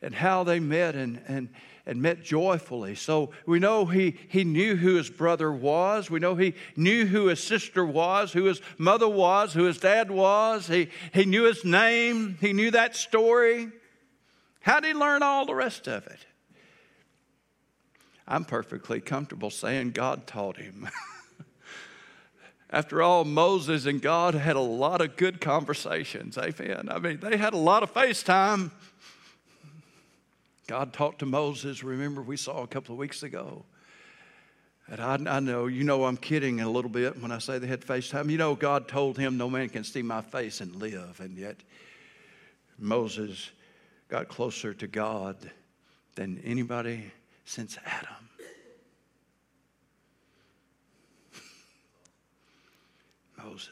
and 0.00 0.14
how 0.14 0.44
they 0.44 0.60
met 0.60 0.94
and, 0.94 1.20
and, 1.26 1.48
and 1.84 2.00
met 2.00 2.22
joyfully. 2.22 2.94
So 2.94 3.30
we 3.46 3.58
know 3.58 3.86
he, 3.86 4.16
he 4.28 4.44
knew 4.44 4.76
who 4.76 4.94
his 4.94 5.10
brother 5.10 5.50
was. 5.50 6.10
We 6.10 6.20
know 6.20 6.36
he 6.36 6.54
knew 6.76 7.06
who 7.06 7.26
his 7.26 7.42
sister 7.42 7.84
was, 7.84 8.32
who 8.32 8.44
his 8.44 8.60
mother 8.76 9.08
was, 9.08 9.54
who 9.54 9.64
his 9.64 9.78
dad 9.78 10.10
was. 10.10 10.68
He, 10.68 10.90
he 11.12 11.24
knew 11.24 11.44
his 11.44 11.64
name. 11.64 12.36
He 12.40 12.52
knew 12.52 12.70
that 12.70 12.94
story. 12.94 13.70
How 14.60 14.80
did 14.80 14.88
he 14.88 14.94
learn 14.94 15.22
all 15.22 15.46
the 15.46 15.54
rest 15.54 15.88
of 15.88 16.06
it? 16.06 16.26
I'm 18.26 18.44
perfectly 18.44 19.00
comfortable 19.00 19.48
saying 19.48 19.92
God 19.92 20.26
taught 20.26 20.58
him. 20.58 20.90
After 22.70 23.02
all, 23.02 23.24
Moses 23.24 23.86
and 23.86 24.02
God 24.02 24.34
had 24.34 24.56
a 24.56 24.60
lot 24.60 25.00
of 25.00 25.16
good 25.16 25.40
conversations. 25.40 26.36
Amen. 26.36 26.88
I 26.90 26.98
mean, 26.98 27.18
they 27.20 27.36
had 27.36 27.54
a 27.54 27.58
lot 27.58 27.82
of 27.82 27.92
FaceTime. 27.94 28.70
God 30.66 30.92
talked 30.92 31.20
to 31.20 31.26
Moses, 31.26 31.82
remember, 31.82 32.20
we 32.20 32.36
saw 32.36 32.62
a 32.62 32.66
couple 32.66 32.94
of 32.94 32.98
weeks 32.98 33.22
ago. 33.22 33.64
And 34.90 35.00
I, 35.00 35.36
I, 35.36 35.40
know, 35.40 35.66
you 35.66 35.84
know, 35.84 36.04
I'm 36.04 36.18
kidding 36.18 36.60
a 36.60 36.70
little 36.70 36.90
bit 36.90 37.20
when 37.22 37.32
I 37.32 37.38
say 37.38 37.58
they 37.58 37.66
had 37.66 37.80
FaceTime. 37.80 38.30
You 38.30 38.38
know, 38.38 38.54
God 38.54 38.86
told 38.86 39.18
him, 39.18 39.36
No 39.36 39.48
man 39.48 39.70
can 39.70 39.84
see 39.84 40.02
my 40.02 40.20
face 40.20 40.60
and 40.60 40.74
live. 40.76 41.20
And 41.20 41.36
yet, 41.36 41.56
Moses 42.78 43.50
got 44.08 44.28
closer 44.28 44.72
to 44.74 44.86
God 44.86 45.36
than 46.14 46.40
anybody 46.44 47.12
since 47.44 47.78
Adam. 47.84 48.27
Moses. 53.42 53.70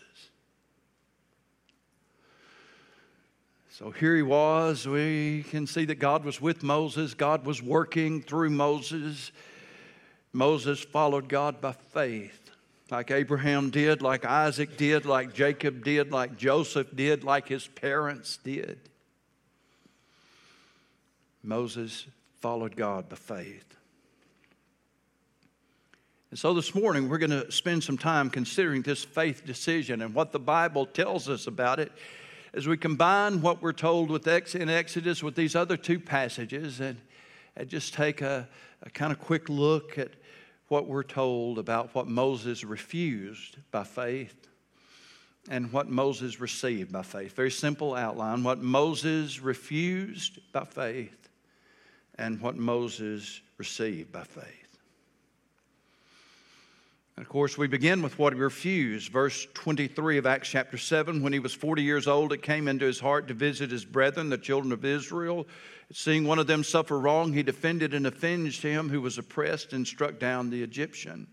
So 3.70 3.90
here 3.90 4.16
he 4.16 4.22
was. 4.22 4.88
We 4.88 5.44
can 5.50 5.66
see 5.66 5.84
that 5.84 5.96
God 5.96 6.24
was 6.24 6.40
with 6.40 6.62
Moses, 6.62 7.12
God 7.12 7.44
was 7.44 7.62
working 7.62 8.22
through 8.22 8.50
Moses. 8.50 9.32
Moses 10.32 10.80
followed 10.80 11.28
God 11.28 11.60
by 11.60 11.72
faith, 11.72 12.50
like 12.90 13.10
Abraham 13.10 13.70
did, 13.70 14.02
like 14.02 14.24
Isaac 14.26 14.76
did, 14.76 15.06
like 15.06 15.32
Jacob 15.32 15.82
did, 15.82 16.10
like 16.10 16.36
Joseph 16.36 16.94
did, 16.94 17.24
like 17.24 17.48
his 17.48 17.66
parents 17.66 18.38
did. 18.44 18.78
Moses 21.42 22.06
followed 22.40 22.76
God 22.76 23.08
by 23.08 23.16
faith. 23.16 23.65
And 26.30 26.38
so 26.38 26.54
this 26.54 26.74
morning, 26.74 27.08
we're 27.08 27.18
going 27.18 27.30
to 27.30 27.50
spend 27.52 27.84
some 27.84 27.96
time 27.96 28.30
considering 28.30 28.82
this 28.82 29.04
faith 29.04 29.46
decision 29.46 30.02
and 30.02 30.12
what 30.12 30.32
the 30.32 30.40
Bible 30.40 30.84
tells 30.84 31.28
us 31.28 31.46
about 31.46 31.78
it 31.78 31.92
as 32.52 32.66
we 32.66 32.76
combine 32.76 33.42
what 33.42 33.62
we're 33.62 33.72
told 33.72 34.10
with 34.10 34.26
Ex- 34.26 34.56
in 34.56 34.68
Exodus 34.68 35.22
with 35.22 35.36
these 35.36 35.54
other 35.54 35.76
two 35.76 36.00
passages 36.00 36.80
and, 36.80 36.98
and 37.54 37.68
just 37.68 37.94
take 37.94 38.22
a, 38.22 38.48
a 38.82 38.90
kind 38.90 39.12
of 39.12 39.20
quick 39.20 39.48
look 39.48 39.98
at 39.98 40.10
what 40.66 40.88
we're 40.88 41.04
told 41.04 41.60
about 41.60 41.94
what 41.94 42.08
Moses 42.08 42.64
refused 42.64 43.58
by 43.70 43.84
faith 43.84 44.48
and 45.48 45.70
what 45.72 45.88
Moses 45.88 46.40
received 46.40 46.90
by 46.90 47.02
faith. 47.02 47.36
Very 47.36 47.52
simple 47.52 47.94
outline 47.94 48.42
what 48.42 48.60
Moses 48.60 49.40
refused 49.40 50.40
by 50.50 50.64
faith 50.64 51.28
and 52.16 52.40
what 52.40 52.56
Moses 52.56 53.42
received 53.58 54.10
by 54.10 54.24
faith. 54.24 54.65
And 57.16 57.24
of 57.24 57.30
course, 57.30 57.56
we 57.56 57.66
begin 57.66 58.02
with 58.02 58.18
what 58.18 58.34
he 58.34 58.38
refused. 58.38 59.10
Verse 59.10 59.46
23 59.54 60.18
of 60.18 60.26
Acts 60.26 60.50
chapter 60.50 60.76
7 60.76 61.22
When 61.22 61.32
he 61.32 61.38
was 61.38 61.54
40 61.54 61.82
years 61.82 62.06
old, 62.06 62.30
it 62.30 62.42
came 62.42 62.68
into 62.68 62.84
his 62.84 63.00
heart 63.00 63.28
to 63.28 63.34
visit 63.34 63.70
his 63.70 63.86
brethren, 63.86 64.28
the 64.28 64.36
children 64.36 64.70
of 64.70 64.84
Israel. 64.84 65.46
Seeing 65.90 66.24
one 66.26 66.38
of 66.38 66.46
them 66.46 66.62
suffer 66.62 66.98
wrong, 66.98 67.32
he 67.32 67.42
defended 67.42 67.94
and 67.94 68.06
avenged 68.06 68.62
him 68.62 68.90
who 68.90 69.00
was 69.00 69.16
oppressed 69.16 69.72
and 69.72 69.86
struck 69.86 70.18
down 70.18 70.50
the 70.50 70.62
Egyptian. 70.62 71.26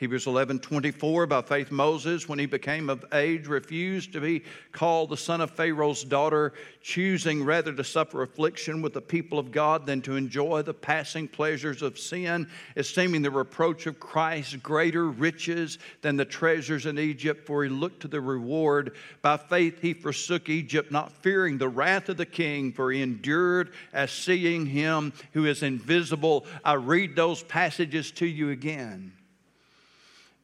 Hebrews 0.00 0.26
11 0.26 0.60
24, 0.60 1.26
by 1.26 1.42
faith, 1.42 1.70
Moses, 1.70 2.26
when 2.26 2.38
he 2.38 2.46
became 2.46 2.88
of 2.88 3.04
age, 3.12 3.46
refused 3.46 4.14
to 4.14 4.20
be 4.22 4.42
called 4.72 5.10
the 5.10 5.16
son 5.18 5.42
of 5.42 5.50
Pharaoh's 5.50 6.04
daughter, 6.04 6.54
choosing 6.80 7.44
rather 7.44 7.70
to 7.74 7.84
suffer 7.84 8.22
affliction 8.22 8.80
with 8.80 8.94
the 8.94 9.02
people 9.02 9.38
of 9.38 9.52
God 9.52 9.84
than 9.84 10.00
to 10.00 10.16
enjoy 10.16 10.62
the 10.62 10.72
passing 10.72 11.28
pleasures 11.28 11.82
of 11.82 11.98
sin, 11.98 12.48
esteeming 12.76 13.20
the 13.20 13.30
reproach 13.30 13.86
of 13.86 14.00
Christ 14.00 14.62
greater 14.62 15.10
riches 15.10 15.76
than 16.00 16.16
the 16.16 16.24
treasures 16.24 16.86
in 16.86 16.98
Egypt, 16.98 17.46
for 17.46 17.62
he 17.62 17.68
looked 17.68 18.00
to 18.00 18.08
the 18.08 18.22
reward. 18.22 18.94
By 19.20 19.36
faith, 19.36 19.82
he 19.82 19.92
forsook 19.92 20.48
Egypt, 20.48 20.90
not 20.90 21.12
fearing 21.12 21.58
the 21.58 21.68
wrath 21.68 22.08
of 22.08 22.16
the 22.16 22.24
king, 22.24 22.72
for 22.72 22.90
he 22.90 23.02
endured 23.02 23.74
as 23.92 24.10
seeing 24.10 24.64
him 24.64 25.12
who 25.34 25.44
is 25.44 25.62
invisible. 25.62 26.46
I 26.64 26.76
read 26.76 27.14
those 27.14 27.42
passages 27.42 28.10
to 28.12 28.24
you 28.26 28.48
again 28.48 29.12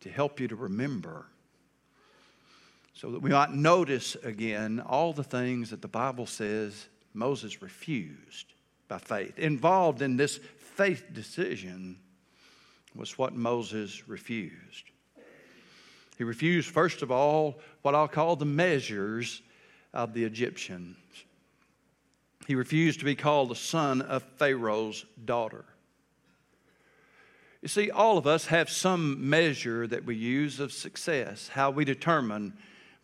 to 0.07 0.13
help 0.13 0.39
you 0.39 0.49
to 0.49 0.57
remember 0.57 1.27
so 2.95 3.11
that 3.11 3.21
we 3.21 3.31
might 3.31 3.51
notice 3.51 4.15
again 4.23 4.81
all 4.81 5.13
the 5.13 5.25
things 5.25 5.71
that 5.71 5.83
the 5.83 5.89
Bible 5.89 6.27
says 6.27 6.87
Moses 7.13 7.61
refused 7.61 8.47
by 8.89 8.99
faith. 8.99 9.39
Involved 9.39 10.01
in 10.01 10.17
this 10.17 10.39
faith 10.59 11.05
decision 11.13 11.99
was 12.95 13.19
what 13.19 13.35
Moses 13.35 14.09
refused. 14.09 14.85
He 16.17 16.25
refused, 16.25 16.71
first 16.71 17.03
of 17.03 17.11
all, 17.11 17.59
what 17.83 17.95
I'll 17.95 18.09
call 18.09 18.37
the 18.37 18.47
measures 18.47 19.43
of 19.93 20.15
the 20.15 20.25
Egyptians. 20.25 20.97
He 22.47 22.55
refused 22.55 23.01
to 23.01 23.05
be 23.05 23.17
called 23.17 23.51
the 23.51 23.57
son 23.57 24.01
of 24.03 24.23
Pharaoh's 24.39 25.05
daughter. 25.25 25.65
You 27.63 27.69
see, 27.69 27.91
all 27.91 28.19
of 28.19 28.27
us 28.27 28.47
have 28.47 28.69
some 28.71 29.29
measure 29.29 29.87
that 29.87 30.05
we 30.05 30.15
use 30.15 30.61
of 30.61 30.73
success, 30.73 31.49
how 31.49 31.71
we 31.71 31.85
determine 31.85 32.53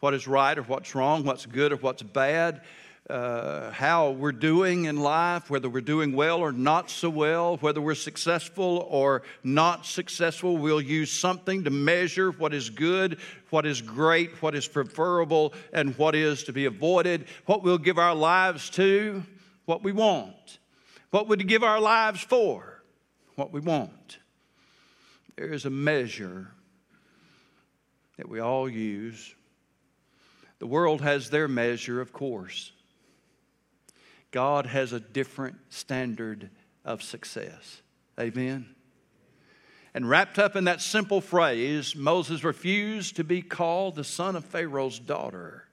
what 0.01 0.15
is 0.15 0.27
right 0.27 0.57
or 0.59 0.63
what's 0.63 0.95
wrong, 0.95 1.25
what's 1.25 1.47
good 1.47 1.73
or 1.73 1.77
what's 1.77 2.03
bad, 2.03 2.61
uh, 3.09 3.71
how 3.71 4.11
we're 4.11 4.33
doing 4.33 4.85
in 4.85 4.97
life, 4.97 5.51
whether 5.51 5.69
we're 5.69 5.81
doing 5.81 6.13
well 6.13 6.41
or 6.41 6.53
not 6.53 6.91
so 6.91 7.11
well, 7.11 7.57
whether 7.59 7.81
we're 7.81 7.95
successful 7.95 8.87
or 8.91 9.23
not 9.43 9.87
successful. 9.87 10.57
We'll 10.57 10.81
use 10.81 11.11
something 11.11 11.65
to 11.65 11.71
measure 11.71 12.31
what 12.31 12.55
is 12.55 12.71
good, 12.71 13.19
what 13.51 13.67
is 13.67 13.81
great, 13.83 14.43
what 14.43 14.55
is 14.55 14.69
preferable, 14.69 15.55
and 15.73 15.97
what 15.99 16.15
is 16.15 16.45
to 16.45 16.53
be 16.53 16.67
avoided, 16.67 17.27
what 17.47 17.63
we'll 17.63 17.79
give 17.79 17.99
our 17.99 18.15
lives 18.15 18.71
to, 18.71 19.25
what 19.65 19.83
we 19.83 19.93
want. 19.93 20.59
What 21.11 21.29
would 21.29 21.47
give 21.47 21.63
our 21.63 21.81
lives 21.81 22.23
for? 22.23 22.83
What 23.35 23.53
we 23.53 23.61
want. 23.61 24.19
There 25.37 25.53
is 25.53 25.65
a 25.65 25.71
measure 25.71 26.49
that 28.17 28.29
we 28.29 28.41
all 28.41 28.69
use. 28.69 29.35
The 30.59 30.67
world 30.67 31.01
has 31.01 31.31
their 31.31 31.49
measure, 31.49 32.01
of 32.01 32.13
course. 32.13 32.73
God 34.31 34.67
has 34.67 34.93
a 34.93 35.01
different 35.01 35.57
standard 35.71 36.51
of 36.85 37.03
success. 37.03 37.83
Amen. 38.19 38.75
And 39.95 40.09
wrapped 40.09 40.39
up 40.39 40.57
in 40.57 40.65
that 40.65 40.81
simple 40.81 41.21
phrase, 41.21 41.95
Moses 41.95 42.45
refused 42.45 43.17
to 43.17 43.25
be 43.25 43.43
called 43.43 43.95
the 43.95 44.05
son 44.05 44.37
of 44.37 44.45
Pharaoh's 44.45 44.99
daughter. 44.99 45.69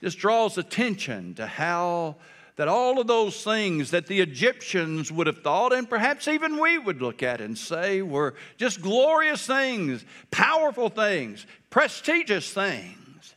This 0.00 0.14
draws 0.14 0.58
attention 0.58 1.34
to 1.34 1.46
how 1.46 2.16
that 2.56 2.68
all 2.68 3.00
of 3.00 3.06
those 3.06 3.42
things 3.42 3.90
that 3.92 4.06
the 4.06 4.20
Egyptians 4.20 5.10
would 5.10 5.26
have 5.26 5.42
thought, 5.42 5.72
and 5.72 5.88
perhaps 5.88 6.28
even 6.28 6.60
we 6.60 6.78
would 6.78 7.00
look 7.00 7.22
at 7.22 7.40
and 7.40 7.56
say, 7.56 8.02
were 8.02 8.34
just 8.58 8.82
glorious 8.82 9.46
things, 9.46 10.04
powerful 10.30 10.88
things, 10.88 11.46
prestigious 11.70 12.52
things. 12.52 13.34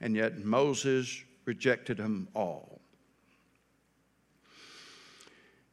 And 0.00 0.14
yet 0.14 0.44
Moses 0.44 1.22
rejected 1.44 1.96
them 1.96 2.28
all. 2.34 2.80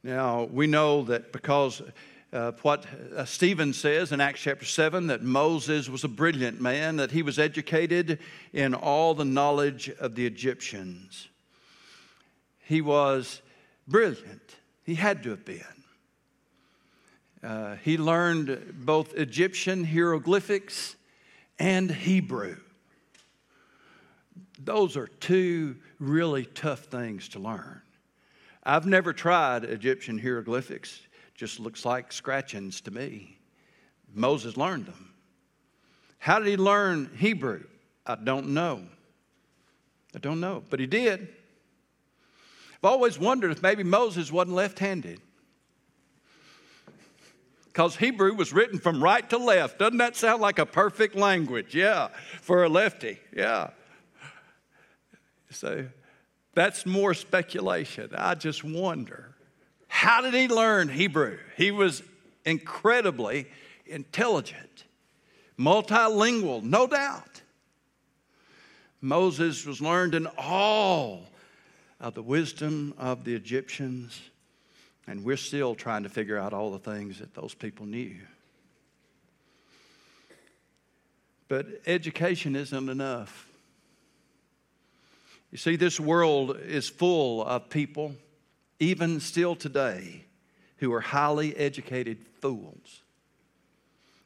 Now, 0.02 0.44
we 0.44 0.66
know 0.66 1.02
that 1.04 1.32
because 1.32 1.82
uh, 2.32 2.52
what 2.62 2.86
uh, 3.16 3.24
Stephen 3.24 3.72
says 3.72 4.12
in 4.12 4.20
Acts 4.20 4.40
chapter 4.40 4.66
7 4.66 5.06
that 5.06 5.22
Moses 5.22 5.88
was 5.88 6.04
a 6.04 6.08
brilliant 6.08 6.60
man, 6.60 6.96
that 6.96 7.10
he 7.10 7.22
was 7.22 7.38
educated 7.38 8.18
in 8.52 8.74
all 8.74 9.14
the 9.14 9.24
knowledge 9.24 9.90
of 9.98 10.14
the 10.14 10.26
Egyptians. 10.26 11.28
He 12.68 12.82
was 12.82 13.40
brilliant. 13.86 14.56
He 14.84 14.94
had 14.94 15.22
to 15.22 15.30
have 15.30 15.42
been. 15.42 15.64
Uh, 17.42 17.76
he 17.76 17.96
learned 17.96 18.74
both 18.84 19.14
Egyptian 19.14 19.84
hieroglyphics 19.84 20.94
and 21.58 21.90
Hebrew. 21.90 22.58
Those 24.62 24.98
are 24.98 25.06
two 25.06 25.76
really 25.98 26.44
tough 26.44 26.80
things 26.80 27.30
to 27.30 27.38
learn. 27.38 27.80
I've 28.64 28.84
never 28.84 29.14
tried 29.14 29.64
Egyptian 29.64 30.18
hieroglyphics 30.18 31.00
just 31.34 31.60
looks 31.60 31.86
like 31.86 32.12
scratchings 32.12 32.82
to 32.82 32.90
me. 32.90 33.38
Moses 34.12 34.58
learned 34.58 34.84
them. 34.84 35.14
How 36.18 36.38
did 36.38 36.48
he 36.48 36.58
learn 36.58 37.10
Hebrew? 37.16 37.64
I 38.04 38.16
don't 38.16 38.48
know. 38.48 38.82
I 40.14 40.18
don't 40.18 40.40
know, 40.40 40.62
but 40.68 40.80
he 40.80 40.86
did. 40.86 41.28
I've 42.82 42.90
always 42.90 43.18
wondered 43.18 43.50
if 43.50 43.62
maybe 43.62 43.82
Moses 43.82 44.30
wasn't 44.30 44.56
left 44.56 44.78
handed. 44.78 45.20
Because 47.66 47.96
Hebrew 47.96 48.34
was 48.34 48.52
written 48.52 48.78
from 48.78 49.02
right 49.02 49.28
to 49.30 49.38
left. 49.38 49.78
Doesn't 49.78 49.98
that 49.98 50.16
sound 50.16 50.40
like 50.40 50.58
a 50.58 50.66
perfect 50.66 51.14
language? 51.14 51.74
Yeah, 51.74 52.08
for 52.40 52.64
a 52.64 52.68
lefty. 52.68 53.18
Yeah. 53.34 53.70
So 55.50 55.86
that's 56.54 56.86
more 56.86 57.14
speculation. 57.14 58.10
I 58.16 58.34
just 58.34 58.64
wonder. 58.64 59.34
How 59.88 60.20
did 60.20 60.34
he 60.34 60.48
learn 60.48 60.88
Hebrew? 60.88 61.38
He 61.56 61.70
was 61.70 62.02
incredibly 62.44 63.46
intelligent, 63.86 64.84
multilingual, 65.58 66.62
no 66.62 66.86
doubt. 66.86 67.42
Moses 69.00 69.64
was 69.64 69.80
learned 69.80 70.14
in 70.14 70.26
all 70.36 71.28
of 72.00 72.14
the 72.14 72.22
wisdom 72.22 72.94
of 72.98 73.24
the 73.24 73.34
Egyptians, 73.34 74.20
and 75.06 75.24
we're 75.24 75.36
still 75.36 75.74
trying 75.74 76.02
to 76.04 76.08
figure 76.08 76.38
out 76.38 76.52
all 76.52 76.70
the 76.70 76.78
things 76.78 77.18
that 77.18 77.34
those 77.34 77.54
people 77.54 77.86
knew. 77.86 78.16
But 81.48 81.66
education 81.86 82.54
isn't 82.54 82.88
enough. 82.88 83.48
You 85.50 85.58
see, 85.58 85.76
this 85.76 85.98
world 85.98 86.58
is 86.58 86.88
full 86.88 87.42
of 87.44 87.70
people 87.70 88.14
even 88.80 89.18
still 89.20 89.56
today, 89.56 90.24
who 90.76 90.92
are 90.92 91.00
highly 91.00 91.56
educated 91.56 92.18
fools. 92.40 93.02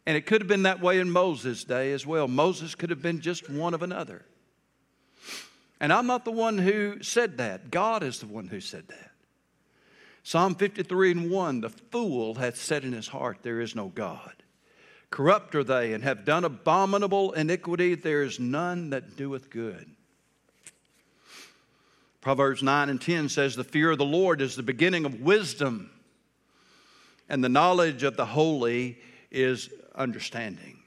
And 0.04 0.16
it 0.16 0.26
could 0.26 0.42
have 0.42 0.48
been 0.48 0.64
that 0.64 0.82
way 0.82 0.98
in 0.98 1.10
Moses' 1.10 1.64
day 1.64 1.92
as 1.92 2.06
well. 2.06 2.28
Moses 2.28 2.74
could 2.74 2.90
have 2.90 3.00
been 3.00 3.20
just 3.20 3.48
one 3.48 3.72
of 3.72 3.82
another. 3.82 4.24
And 5.82 5.92
I'm 5.92 6.06
not 6.06 6.24
the 6.24 6.30
one 6.30 6.58
who 6.58 7.02
said 7.02 7.38
that. 7.38 7.72
God 7.72 8.04
is 8.04 8.20
the 8.20 8.28
one 8.28 8.46
who 8.46 8.60
said 8.60 8.86
that. 8.86 9.10
Psalm 10.22 10.54
53 10.54 11.10
and 11.10 11.30
1 11.30 11.60
The 11.60 11.70
fool 11.70 12.36
hath 12.36 12.56
said 12.56 12.84
in 12.84 12.92
his 12.92 13.08
heart, 13.08 13.38
There 13.42 13.60
is 13.60 13.74
no 13.74 13.88
God. 13.88 14.32
Corrupt 15.10 15.56
are 15.56 15.64
they 15.64 15.92
and 15.92 16.04
have 16.04 16.24
done 16.24 16.44
abominable 16.44 17.32
iniquity. 17.32 17.96
There 17.96 18.22
is 18.22 18.38
none 18.38 18.90
that 18.90 19.16
doeth 19.16 19.50
good. 19.50 19.90
Proverbs 22.20 22.62
9 22.62 22.88
and 22.88 23.00
10 23.00 23.28
says, 23.28 23.56
The 23.56 23.64
fear 23.64 23.90
of 23.90 23.98
the 23.98 24.04
Lord 24.04 24.40
is 24.40 24.54
the 24.54 24.62
beginning 24.62 25.04
of 25.04 25.20
wisdom, 25.20 25.90
and 27.28 27.42
the 27.42 27.48
knowledge 27.48 28.04
of 28.04 28.16
the 28.16 28.24
holy 28.24 28.98
is 29.32 29.68
understanding. 29.96 30.78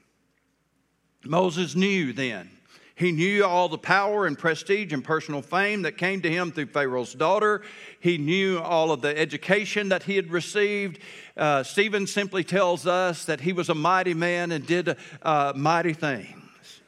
Moses 1.22 1.76
knew 1.76 2.14
then. 2.14 2.55
He 2.96 3.12
knew 3.12 3.44
all 3.44 3.68
the 3.68 3.78
power 3.78 4.26
and 4.26 4.38
prestige 4.38 4.92
and 4.92 5.04
personal 5.04 5.42
fame 5.42 5.82
that 5.82 5.98
came 5.98 6.22
to 6.22 6.30
him 6.30 6.50
through 6.50 6.66
Pharaoh's 6.66 7.12
daughter. 7.12 7.62
He 8.00 8.16
knew 8.16 8.58
all 8.58 8.90
of 8.90 9.02
the 9.02 9.16
education 9.16 9.90
that 9.90 10.04
he 10.04 10.16
had 10.16 10.30
received. 10.30 10.98
Uh, 11.36 11.62
Stephen 11.62 12.06
simply 12.06 12.42
tells 12.42 12.86
us 12.86 13.26
that 13.26 13.42
he 13.42 13.52
was 13.52 13.68
a 13.68 13.74
mighty 13.74 14.14
man 14.14 14.50
and 14.50 14.66
did 14.66 14.96
uh, 15.22 15.52
mighty 15.54 15.92
things 15.92 16.80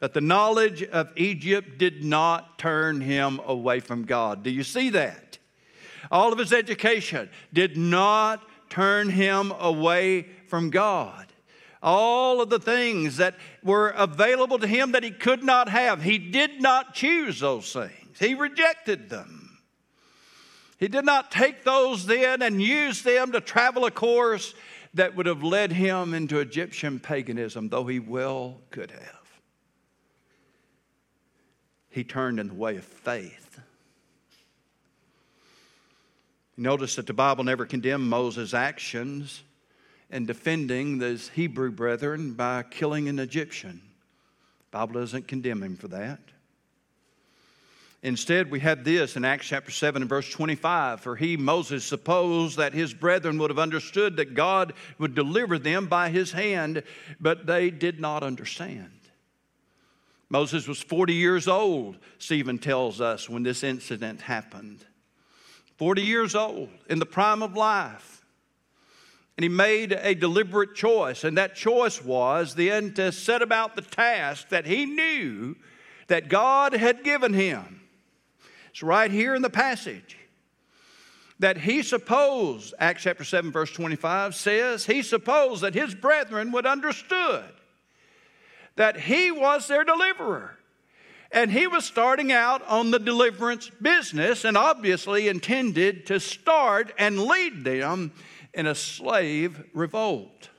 that 0.00 0.12
the 0.12 0.20
knowledge 0.20 0.82
of 0.84 1.10
Egypt 1.16 1.78
did 1.78 2.04
not 2.04 2.58
turn 2.58 3.00
him 3.00 3.40
away 3.46 3.80
from 3.80 4.04
God. 4.04 4.42
Do 4.42 4.50
you 4.50 4.62
see 4.62 4.90
that? 4.90 5.38
All 6.10 6.32
of 6.32 6.38
his 6.38 6.52
education 6.52 7.28
did 7.52 7.76
not 7.76 8.42
turn 8.70 9.08
him 9.08 9.52
away 9.58 10.26
from 10.46 10.70
God. 10.70 11.27
All 11.82 12.40
of 12.40 12.50
the 12.50 12.58
things 12.58 13.18
that 13.18 13.36
were 13.62 13.90
available 13.90 14.58
to 14.58 14.66
him 14.66 14.92
that 14.92 15.02
he 15.02 15.10
could 15.10 15.44
not 15.44 15.68
have, 15.68 16.02
he 16.02 16.18
did 16.18 16.60
not 16.60 16.94
choose 16.94 17.40
those 17.40 17.72
things. 17.72 18.18
He 18.18 18.34
rejected 18.34 19.08
them. 19.08 19.58
He 20.78 20.88
did 20.88 21.04
not 21.04 21.30
take 21.30 21.64
those 21.64 22.06
then 22.06 22.42
and 22.42 22.62
use 22.62 23.02
them 23.02 23.32
to 23.32 23.40
travel 23.40 23.84
a 23.84 23.90
course 23.90 24.54
that 24.94 25.14
would 25.16 25.26
have 25.26 25.42
led 25.42 25.72
him 25.72 26.14
into 26.14 26.38
Egyptian 26.38 26.98
paganism, 26.98 27.68
though 27.68 27.86
he 27.86 27.98
well 27.98 28.60
could 28.70 28.90
have 28.90 29.18
he 31.98 32.04
turned 32.04 32.38
in 32.38 32.48
the 32.48 32.54
way 32.54 32.76
of 32.76 32.84
faith. 32.84 33.60
Notice 36.56 36.96
that 36.96 37.06
the 37.06 37.12
Bible 37.12 37.44
never 37.44 37.66
condemned 37.66 38.08
Moses' 38.08 38.54
actions 38.54 39.42
in 40.10 40.26
defending 40.26 40.98
those 40.98 41.28
Hebrew 41.28 41.70
brethren 41.70 42.32
by 42.32 42.62
killing 42.62 43.08
an 43.08 43.18
Egyptian. 43.18 43.82
The 44.70 44.78
Bible 44.78 45.00
doesn't 45.00 45.28
condemn 45.28 45.62
him 45.62 45.76
for 45.76 45.88
that. 45.88 46.20
Instead, 48.02 48.50
we 48.50 48.60
have 48.60 48.84
this 48.84 49.16
in 49.16 49.24
Acts 49.24 49.48
chapter 49.48 49.72
7 49.72 50.02
and 50.02 50.08
verse 50.08 50.30
25. 50.30 51.00
For 51.00 51.16
he, 51.16 51.36
Moses, 51.36 51.84
supposed 51.84 52.56
that 52.56 52.72
his 52.72 52.94
brethren 52.94 53.38
would 53.38 53.50
have 53.50 53.58
understood 53.58 54.16
that 54.16 54.34
God 54.34 54.72
would 54.98 55.14
deliver 55.16 55.58
them 55.58 55.86
by 55.86 56.08
his 56.10 56.30
hand, 56.30 56.84
but 57.20 57.46
they 57.46 57.70
did 57.70 57.98
not 57.98 58.22
understand. 58.22 58.92
Moses 60.30 60.68
was 60.68 60.80
40 60.80 61.14
years 61.14 61.48
old, 61.48 61.96
Stephen 62.18 62.58
tells 62.58 63.00
us, 63.00 63.28
when 63.28 63.42
this 63.42 63.64
incident 63.64 64.20
happened. 64.20 64.84
40 65.78 66.02
years 66.02 66.34
old, 66.34 66.68
in 66.88 66.98
the 66.98 67.06
prime 67.06 67.42
of 67.42 67.56
life. 67.56 68.17
And 69.38 69.44
he 69.44 69.48
made 69.48 69.92
a 69.92 70.16
deliberate 70.16 70.74
choice, 70.74 71.22
and 71.22 71.38
that 71.38 71.54
choice 71.54 72.02
was 72.02 72.56
then 72.56 72.92
to 72.94 73.12
set 73.12 73.40
about 73.40 73.76
the 73.76 73.82
task 73.82 74.48
that 74.48 74.66
he 74.66 74.84
knew 74.84 75.54
that 76.08 76.28
God 76.28 76.72
had 76.72 77.04
given 77.04 77.32
him. 77.32 77.82
It's 78.70 78.82
right 78.82 79.12
here 79.12 79.36
in 79.36 79.42
the 79.42 79.48
passage 79.48 80.18
that 81.38 81.56
he 81.56 81.84
supposed, 81.84 82.74
Acts 82.80 83.04
chapter 83.04 83.22
7, 83.22 83.52
verse 83.52 83.70
25 83.70 84.34
says, 84.34 84.86
he 84.86 85.02
supposed 85.02 85.62
that 85.62 85.72
his 85.72 85.94
brethren 85.94 86.50
would 86.50 86.66
understood 86.66 87.44
that 88.74 88.98
he 88.98 89.30
was 89.30 89.68
their 89.68 89.84
deliverer. 89.84 90.58
And 91.30 91.52
he 91.52 91.68
was 91.68 91.84
starting 91.84 92.32
out 92.32 92.66
on 92.66 92.90
the 92.90 92.98
deliverance 92.98 93.70
business 93.80 94.44
and 94.44 94.56
obviously 94.56 95.28
intended 95.28 96.06
to 96.06 96.18
start 96.18 96.92
and 96.98 97.22
lead 97.22 97.62
them 97.62 98.10
in 98.58 98.66
a 98.66 98.74
slave 98.74 99.64
revolt. 99.72 100.50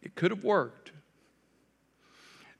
It 0.00 0.14
could 0.14 0.30
have 0.30 0.42
worked. 0.42 0.92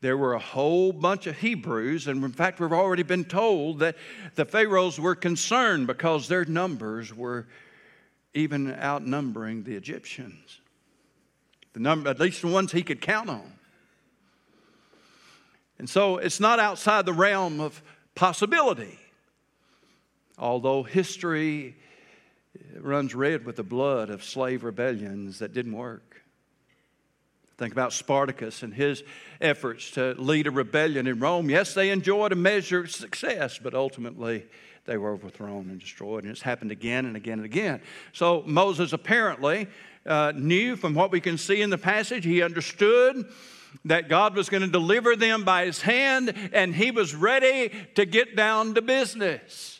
there 0.02 0.18
were 0.18 0.34
a 0.34 0.38
whole 0.38 0.92
bunch 0.92 1.26
of 1.26 1.38
Hebrews, 1.38 2.06
and 2.06 2.22
in 2.22 2.32
fact, 2.32 2.60
we've 2.60 2.70
already 2.70 3.02
been 3.02 3.24
told 3.24 3.78
that 3.78 3.96
the 4.34 4.44
Pharaohs 4.44 5.00
were 5.00 5.14
concerned 5.14 5.86
because 5.86 6.28
their 6.28 6.44
numbers 6.44 7.14
were 7.14 7.46
even 8.34 8.72
outnumbering 8.74 9.64
the 9.64 9.74
Egyptians. 9.74 10.60
The 11.72 11.80
number, 11.80 12.10
at 12.10 12.20
least 12.20 12.42
the 12.42 12.48
ones 12.48 12.72
he 12.72 12.82
could 12.82 13.00
count 13.00 13.30
on. 13.30 13.50
And 15.78 15.88
so 15.88 16.18
it's 16.18 16.40
not 16.40 16.58
outside 16.60 17.06
the 17.06 17.14
realm 17.14 17.58
of 17.60 17.82
possibility. 18.14 18.98
Although 20.38 20.82
history 20.82 21.74
runs 22.78 23.14
red 23.14 23.44
with 23.44 23.56
the 23.56 23.62
blood 23.62 24.10
of 24.10 24.24
slave 24.24 24.64
rebellions 24.64 25.38
that 25.38 25.52
didn't 25.52 25.76
work. 25.76 26.22
Think 27.58 27.72
about 27.72 27.92
Spartacus 27.94 28.62
and 28.62 28.74
his 28.74 29.02
efforts 29.40 29.92
to 29.92 30.14
lead 30.18 30.46
a 30.46 30.50
rebellion 30.50 31.06
in 31.06 31.18
Rome. 31.20 31.48
Yes, 31.48 31.72
they 31.72 31.90
enjoyed 31.90 32.32
a 32.32 32.36
measure 32.36 32.80
of 32.80 32.90
success, 32.90 33.58
but 33.58 33.74
ultimately 33.74 34.44
they 34.84 34.98
were 34.98 35.12
overthrown 35.12 35.70
and 35.70 35.80
destroyed. 35.80 36.24
And 36.24 36.30
it's 36.30 36.42
happened 36.42 36.70
again 36.70 37.06
and 37.06 37.16
again 37.16 37.38
and 37.38 37.46
again. 37.46 37.80
So 38.12 38.42
Moses 38.46 38.92
apparently 38.92 39.68
uh, 40.04 40.32
knew 40.36 40.76
from 40.76 40.94
what 40.94 41.10
we 41.10 41.20
can 41.20 41.38
see 41.38 41.62
in 41.62 41.70
the 41.70 41.78
passage, 41.78 42.24
he 42.24 42.42
understood 42.42 43.24
that 43.84 44.08
God 44.08 44.34
was 44.34 44.48
going 44.48 44.62
to 44.62 44.68
deliver 44.68 45.16
them 45.16 45.44
by 45.44 45.66
his 45.66 45.80
hand, 45.80 46.34
and 46.52 46.74
he 46.74 46.90
was 46.90 47.14
ready 47.14 47.70
to 47.94 48.04
get 48.04 48.36
down 48.36 48.74
to 48.74 48.82
business. 48.82 49.75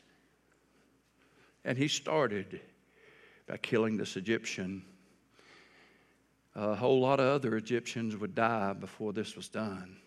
And 1.66 1.76
he 1.76 1.88
started 1.88 2.60
by 3.46 3.58
killing 3.58 3.98
this 3.98 4.16
Egyptian 4.16 4.82
a 6.54 6.74
whole 6.74 7.00
lot 7.00 7.20
of 7.20 7.26
other 7.26 7.54
Egyptians 7.56 8.16
would 8.16 8.34
die 8.34 8.72
before 8.72 9.12
this 9.12 9.36
was 9.36 9.50
done. 9.50 9.98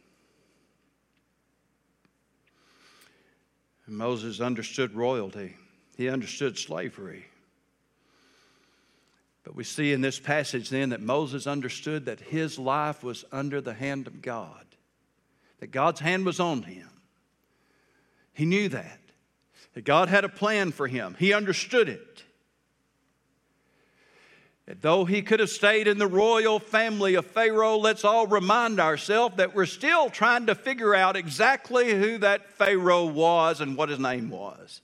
And 3.85 3.95
Moses 3.95 4.41
understood 4.41 4.95
royalty, 4.95 5.55
he 5.95 6.09
understood 6.09 6.57
slavery. 6.57 7.25
But 9.43 9.55
we 9.55 9.63
see 9.63 9.93
in 9.93 10.01
this 10.01 10.19
passage 10.19 10.69
then 10.69 10.89
that 10.89 11.01
Moses 11.01 11.45
understood 11.45 12.05
that 12.05 12.19
his 12.19 12.57
life 12.57 13.03
was 13.03 13.25
under 13.31 13.61
the 13.61 13.73
hand 13.73 14.07
of 14.07 14.21
God, 14.21 14.65
that 15.59 15.71
God's 15.71 15.99
hand 15.99 16.25
was 16.25 16.39
on 16.39 16.63
him. 16.63 16.89
He 18.33 18.45
knew 18.45 18.69
that, 18.69 18.99
that 19.07 19.08
God 19.83 20.09
had 20.09 20.25
a 20.25 20.29
plan 20.29 20.71
for 20.71 20.87
him, 20.87 21.15
he 21.19 21.33
understood 21.33 21.89
it. 21.89 22.23
Though 24.81 25.05
he 25.05 25.23
could 25.23 25.39
have 25.39 25.49
stayed 25.49 25.87
in 25.87 25.97
the 25.97 26.05
royal 26.05 26.59
family 26.59 27.15
of 27.15 27.25
Pharaoh, 27.25 27.77
let's 27.77 28.05
all 28.05 28.27
remind 28.27 28.79
ourselves 28.79 29.37
that 29.37 29.55
we're 29.55 29.65
still 29.65 30.11
trying 30.11 30.45
to 30.45 30.53
figure 30.53 30.93
out 30.93 31.15
exactly 31.15 31.91
who 31.97 32.19
that 32.19 32.51
Pharaoh 32.51 33.05
was 33.05 33.61
and 33.61 33.75
what 33.75 33.89
his 33.89 33.97
name 33.97 34.29
was. 34.29 34.81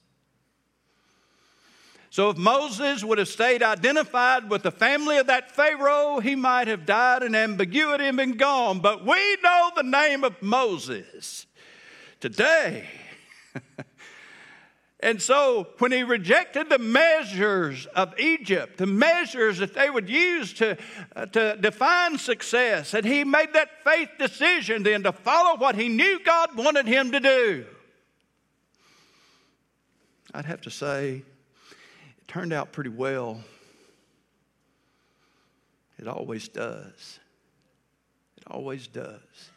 So, 2.10 2.30
if 2.30 2.38
Moses 2.38 3.04
would 3.04 3.18
have 3.18 3.28
stayed 3.28 3.62
identified 3.62 4.50
with 4.50 4.64
the 4.64 4.72
family 4.72 5.18
of 5.18 5.28
that 5.28 5.52
Pharaoh, 5.52 6.20
he 6.20 6.36
might 6.36 6.68
have 6.68 6.86
died 6.86 7.22
in 7.22 7.36
ambiguity 7.36 8.06
and 8.06 8.18
been 8.18 8.38
gone. 8.38 8.80
But 8.80 9.06
we 9.06 9.38
know 9.44 9.72
the 9.76 9.84
name 9.84 10.24
of 10.24 10.42
Moses 10.42 11.46
today. 12.22 12.88
And 15.02 15.22
so, 15.22 15.68
when 15.80 15.92
he 15.92 16.04
rejected 16.04 16.70
the 16.70 16.80
measures 16.80 17.86
of 17.88 18.18
Egypt, 18.18 18.78
the 18.78 18.86
measures 18.86 19.58
that 19.58 19.74
they 19.74 19.90
would 19.90 20.10
use 20.10 20.54
to, 20.54 20.78
uh, 21.16 21.26
to 21.28 21.58
define 21.58 22.18
success, 22.18 22.94
and 22.94 23.06
he 23.06 23.26
made 23.26 23.54
that 23.54 23.84
faith 23.84 24.10
decision 24.18 24.84
then 24.84 25.04
to 25.04 25.12
follow 25.12 25.58
what 25.58 25.76
he 25.76 25.90
knew 25.90 26.20
God 26.24 26.56
wanted 26.56 26.88
him 26.88 27.12
to 27.12 27.20
do. 27.20 27.66
I'd 30.34 30.46
have 30.46 30.62
to 30.62 30.72
say, 30.72 31.24
it 32.18 32.28
turned 32.28 32.54
out 32.54 32.72
pretty 32.72 32.90
well. 32.90 33.44
It 36.00 36.08
always 36.08 36.48
does. 36.48 37.20
It 38.38 38.44
always 38.48 38.88
does. 38.88 39.52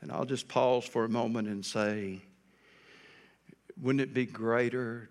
And 0.00 0.10
I'll 0.10 0.24
just 0.24 0.48
pause 0.48 0.84
for 0.84 1.04
a 1.04 1.08
moment 1.08 1.48
and 1.48 1.64
say, 1.64 2.22
wouldn't 3.82 4.00
it 4.00 4.14
be 4.14 4.26
greater 4.26 5.10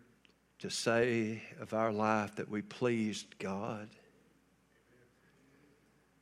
to 0.60 0.70
say 0.70 1.44
of 1.60 1.74
our 1.74 1.92
life 1.92 2.36
that 2.38 2.50
we 2.50 2.62
pleased 2.62 3.38
God 3.38 3.90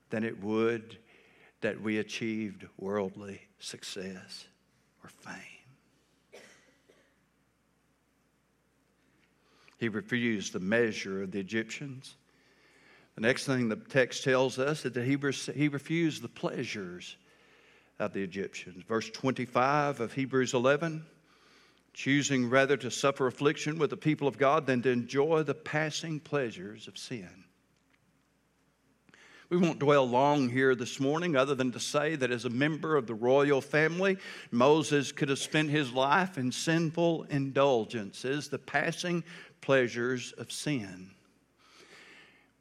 than 0.10 0.24
it 0.24 0.44
would 0.44 0.98
that 1.62 1.80
we 1.80 2.00
achieved 2.00 2.66
worldly 2.78 3.40
success 3.60 4.48
or 5.04 5.10
fame? 5.10 6.42
He 9.78 9.88
refused 9.88 10.54
the 10.54 10.60
measure 10.60 11.22
of 11.22 11.32
the 11.32 11.40
Egyptians. 11.40 12.16
The 13.14 13.22
next 13.22 13.46
thing 13.46 13.70
the 13.70 13.76
text 13.76 14.24
tells 14.24 14.58
us 14.58 14.86
is 14.86 14.94
that 14.94 15.06
he, 15.06 15.18
he 15.54 15.68
refused 15.68 16.24
the 16.24 16.28
pleasures 16.28 17.16
of 18.00 18.12
the 18.14 18.24
Egyptians. 18.24 18.84
Verse 18.88 19.10
25 19.12 20.00
of 20.00 20.14
Hebrews 20.14 20.56
11 20.56 21.06
choosing 22.00 22.50
rather 22.50 22.78
to 22.78 22.90
suffer 22.90 23.28
affliction 23.28 23.78
with 23.78 23.90
the 23.90 23.98
people 23.98 24.26
of 24.26 24.38
God 24.38 24.66
than 24.66 24.82
to 24.82 24.90
enjoy 24.90 25.44
the 25.44 25.54
passing 25.54 26.18
pleasures 26.18 26.88
of 26.88 26.98
sin. 26.98 27.44
We 29.50 29.58
won't 29.58 29.80
dwell 29.80 30.08
long 30.08 30.48
here 30.48 30.76
this 30.76 31.02
morning, 31.02 31.36
other 31.36 31.56
than 31.56 31.74
to 31.74 31.80
say 31.82 32.16
that 32.16 32.32
as 32.32 32.46
a 32.46 32.50
member 32.50 32.96
of 32.96 33.06
the 33.06 33.16
royal 33.16 33.60
family, 33.60 34.16
Moses 34.50 35.12
could 35.12 35.28
have 35.28 35.40
spent 35.40 35.72
his 35.72 35.92
life 35.92 36.38
in 36.38 36.54
sinful 36.54 37.24
indulgences, 37.24 38.48
the 38.48 38.60
passing 38.60 39.22
pleasures 39.60 40.32
of 40.38 40.54
sin. 40.54 41.12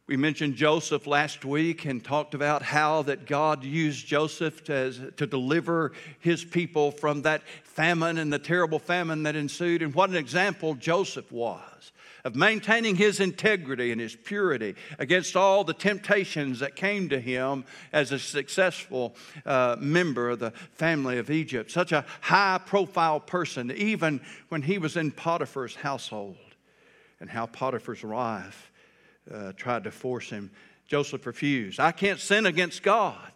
We 0.09 0.16
mentioned 0.16 0.57
Joseph 0.57 1.07
last 1.07 1.44
week 1.44 1.85
and 1.85 2.03
talked 2.03 2.33
about 2.33 2.62
how 2.62 3.03
that 3.03 3.27
God 3.27 3.62
used 3.62 4.07
Joseph 4.07 4.64
to, 4.64 5.12
to 5.12 5.27
deliver 5.27 5.92
his 6.18 6.46
people 6.46 6.90
from 6.90 7.22
that 7.22 7.42
famine 7.79 8.19
and 8.19 8.33
the 8.33 8.41
terrible 8.41 8.81
famine 8.81 9.23
that 9.23 9.37
ensued. 9.37 9.83
And 9.83 9.95
what 9.95 10.11
an 10.11 10.17
example 10.17 10.75
Joseph 10.75 11.31
was 11.31 11.93
of 12.25 12.35
maintaining 12.35 12.97
his 12.97 13.21
integrity 13.21 13.93
and 13.93 14.01
his 14.01 14.17
purity 14.17 14.75
against 14.99 15.37
all 15.37 15.62
the 15.62 15.73
temptations 15.73 16.59
that 16.59 16.75
came 16.75 17.09
to 17.09 17.21
him 17.21 17.64
as 17.93 18.11
a 18.11 18.19
successful 18.19 19.14
uh, 19.47 19.77
member 19.79 20.31
of 20.31 20.41
the 20.41 20.51
family 20.73 21.19
of 21.19 21.31
Egypt. 21.31 21.71
Such 21.71 21.93
a 21.93 22.05
high 22.21 22.59
profile 22.67 23.21
person, 23.21 23.71
even 23.71 24.21
when 24.49 24.62
he 24.62 24.79
was 24.79 24.97
in 24.97 25.12
Potiphar's 25.12 25.77
household, 25.77 26.37
and 27.21 27.31
how 27.31 27.47
Potiphar's 27.47 28.03
wife 28.03 28.73
uh, 29.33 29.53
tried 29.53 29.85
to 29.85 29.93
force 29.93 30.29
him. 30.29 30.51
Joseph 30.88 31.25
refused. 31.27 31.79
I 31.79 31.93
can't 31.93 32.19
sin 32.19 32.45
against 32.45 32.83
God. 32.83 33.31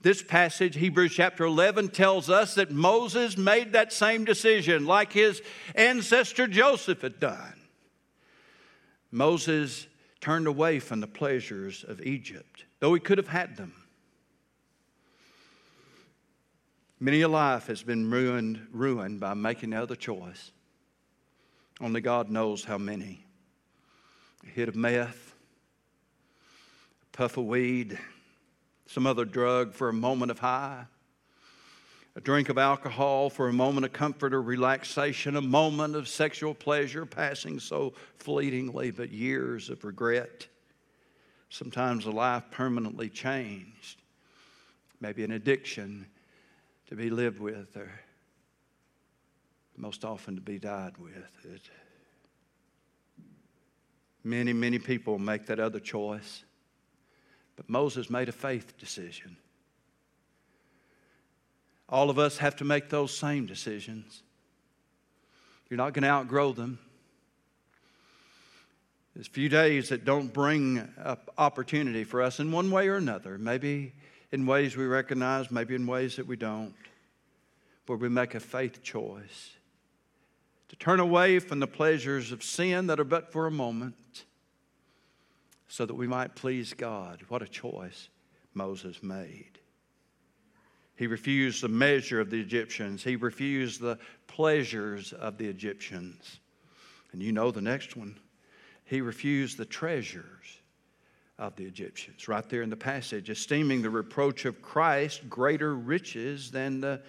This 0.00 0.22
passage, 0.22 0.76
Hebrews 0.76 1.12
chapter 1.12 1.44
11, 1.44 1.88
tells 1.88 2.30
us 2.30 2.54
that 2.54 2.70
Moses 2.70 3.36
made 3.36 3.72
that 3.72 3.92
same 3.92 4.24
decision 4.24 4.86
like 4.86 5.12
his 5.12 5.42
ancestor 5.74 6.46
Joseph 6.46 7.02
had 7.02 7.18
done. 7.18 7.54
Moses 9.10 9.88
turned 10.20 10.46
away 10.46 10.78
from 10.78 11.00
the 11.00 11.08
pleasures 11.08 11.84
of 11.86 12.00
Egypt, 12.02 12.64
though 12.78 12.94
he 12.94 13.00
could 13.00 13.18
have 13.18 13.28
had 13.28 13.56
them. 13.56 13.72
Many 17.00 17.22
a 17.22 17.28
life 17.28 17.66
has 17.66 17.82
been 17.82 18.10
ruined, 18.10 18.68
ruined 18.72 19.18
by 19.20 19.34
making 19.34 19.70
the 19.70 19.82
other 19.82 19.96
choice. 19.96 20.52
Only 21.80 22.00
God 22.00 22.28
knows 22.28 22.64
how 22.64 22.78
many 22.78 23.24
a 24.44 24.50
hit 24.50 24.68
of 24.68 24.76
meth, 24.76 25.34
a 27.02 27.16
puff 27.16 27.36
of 27.36 27.44
weed, 27.44 27.98
some 28.88 29.06
other 29.06 29.26
drug 29.26 29.74
for 29.74 29.90
a 29.90 29.92
moment 29.92 30.30
of 30.30 30.38
high, 30.38 30.84
a 32.16 32.20
drink 32.20 32.48
of 32.48 32.58
alcohol 32.58 33.30
for 33.30 33.48
a 33.48 33.52
moment 33.52 33.84
of 33.84 33.92
comfort 33.92 34.32
or 34.32 34.42
relaxation, 34.42 35.36
a 35.36 35.42
moment 35.42 35.94
of 35.94 36.08
sexual 36.08 36.54
pleasure 36.54 37.06
passing 37.06 37.60
so 37.60 37.92
fleetingly, 38.16 38.90
but 38.90 39.12
years 39.12 39.68
of 39.68 39.84
regret. 39.84 40.48
Sometimes 41.50 42.06
a 42.06 42.10
life 42.10 42.44
permanently 42.50 43.10
changed, 43.10 44.02
maybe 45.00 45.22
an 45.22 45.32
addiction 45.32 46.06
to 46.88 46.96
be 46.96 47.10
lived 47.10 47.38
with, 47.38 47.76
or 47.76 47.90
most 49.76 50.04
often 50.04 50.34
to 50.34 50.40
be 50.40 50.58
died 50.58 50.96
with. 50.98 51.30
It, 51.44 51.60
Many, 54.24 54.52
many 54.52 54.78
people 54.78 55.18
make 55.18 55.46
that 55.46 55.60
other 55.60 55.78
choice. 55.78 56.42
But 57.58 57.68
Moses 57.68 58.08
made 58.08 58.28
a 58.28 58.32
faith 58.32 58.78
decision. 58.78 59.36
All 61.88 62.08
of 62.08 62.16
us 62.16 62.38
have 62.38 62.54
to 62.56 62.64
make 62.64 62.88
those 62.88 63.14
same 63.14 63.46
decisions. 63.46 64.22
You're 65.68 65.76
not 65.76 65.92
going 65.92 66.04
to 66.04 66.08
outgrow 66.08 66.52
them. 66.52 66.78
There's 69.12 69.26
few 69.26 69.48
days 69.48 69.88
that 69.88 70.04
don't 70.04 70.32
bring 70.32 70.88
up 71.02 71.34
opportunity 71.36 72.04
for 72.04 72.22
us 72.22 72.38
in 72.38 72.52
one 72.52 72.70
way 72.70 72.86
or 72.86 72.94
another. 72.94 73.38
Maybe 73.38 73.92
in 74.30 74.46
ways 74.46 74.76
we 74.76 74.84
recognize, 74.84 75.50
maybe 75.50 75.74
in 75.74 75.84
ways 75.84 76.14
that 76.14 76.28
we 76.28 76.36
don't, 76.36 76.76
where 77.86 77.98
we 77.98 78.08
make 78.08 78.36
a 78.36 78.40
faith 78.40 78.84
choice 78.84 79.56
to 80.68 80.76
turn 80.76 81.00
away 81.00 81.40
from 81.40 81.58
the 81.58 81.66
pleasures 81.66 82.30
of 82.30 82.44
sin 82.44 82.86
that 82.86 83.00
are 83.00 83.04
but 83.04 83.32
for 83.32 83.48
a 83.48 83.50
moment 83.50 84.26
so 85.68 85.86
that 85.86 85.94
we 85.94 86.06
might 86.06 86.34
please 86.34 86.74
God. 86.74 87.22
What 87.28 87.42
a 87.42 87.48
choice 87.48 88.08
Moses 88.54 89.02
made. 89.02 89.58
He 90.96 91.06
refused 91.06 91.62
the 91.62 91.68
measure 91.68 92.20
of 92.20 92.30
the 92.30 92.40
Egyptians, 92.40 93.04
he 93.04 93.14
refused 93.14 93.80
the 93.80 93.98
pleasures 94.26 95.12
of 95.12 95.38
the 95.38 95.46
Egyptians. 95.46 96.40
And 97.12 97.22
you 97.22 97.32
know 97.32 97.50
the 97.50 97.60
next 97.60 97.96
one. 97.96 98.18
He 98.84 99.00
refused 99.00 99.58
the 99.58 99.64
treasures 99.64 100.58
of 101.38 101.54
the 101.56 101.64
Egyptians. 101.64 102.26
Right 102.26 102.46
there 102.48 102.62
in 102.62 102.70
the 102.70 102.76
passage, 102.76 103.30
esteeming 103.30 103.80
the 103.80 103.90
reproach 103.90 104.44
of 104.44 104.60
Christ 104.60 105.28
greater 105.28 105.74
riches 105.74 106.50
than 106.50 106.80
the 106.80 107.00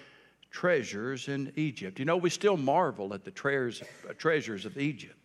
treasures 0.51 1.27
in 1.27 1.51
Egypt. 1.55 1.99
You 1.99 2.05
know, 2.05 2.17
we 2.17 2.29
still 2.29 2.57
marvel 2.57 3.13
at 3.13 3.23
the 3.23 3.31
treasures, 3.31 3.81
uh, 4.07 4.13
treasures 4.13 4.65
of 4.65 4.77
Egypt. 4.77 5.18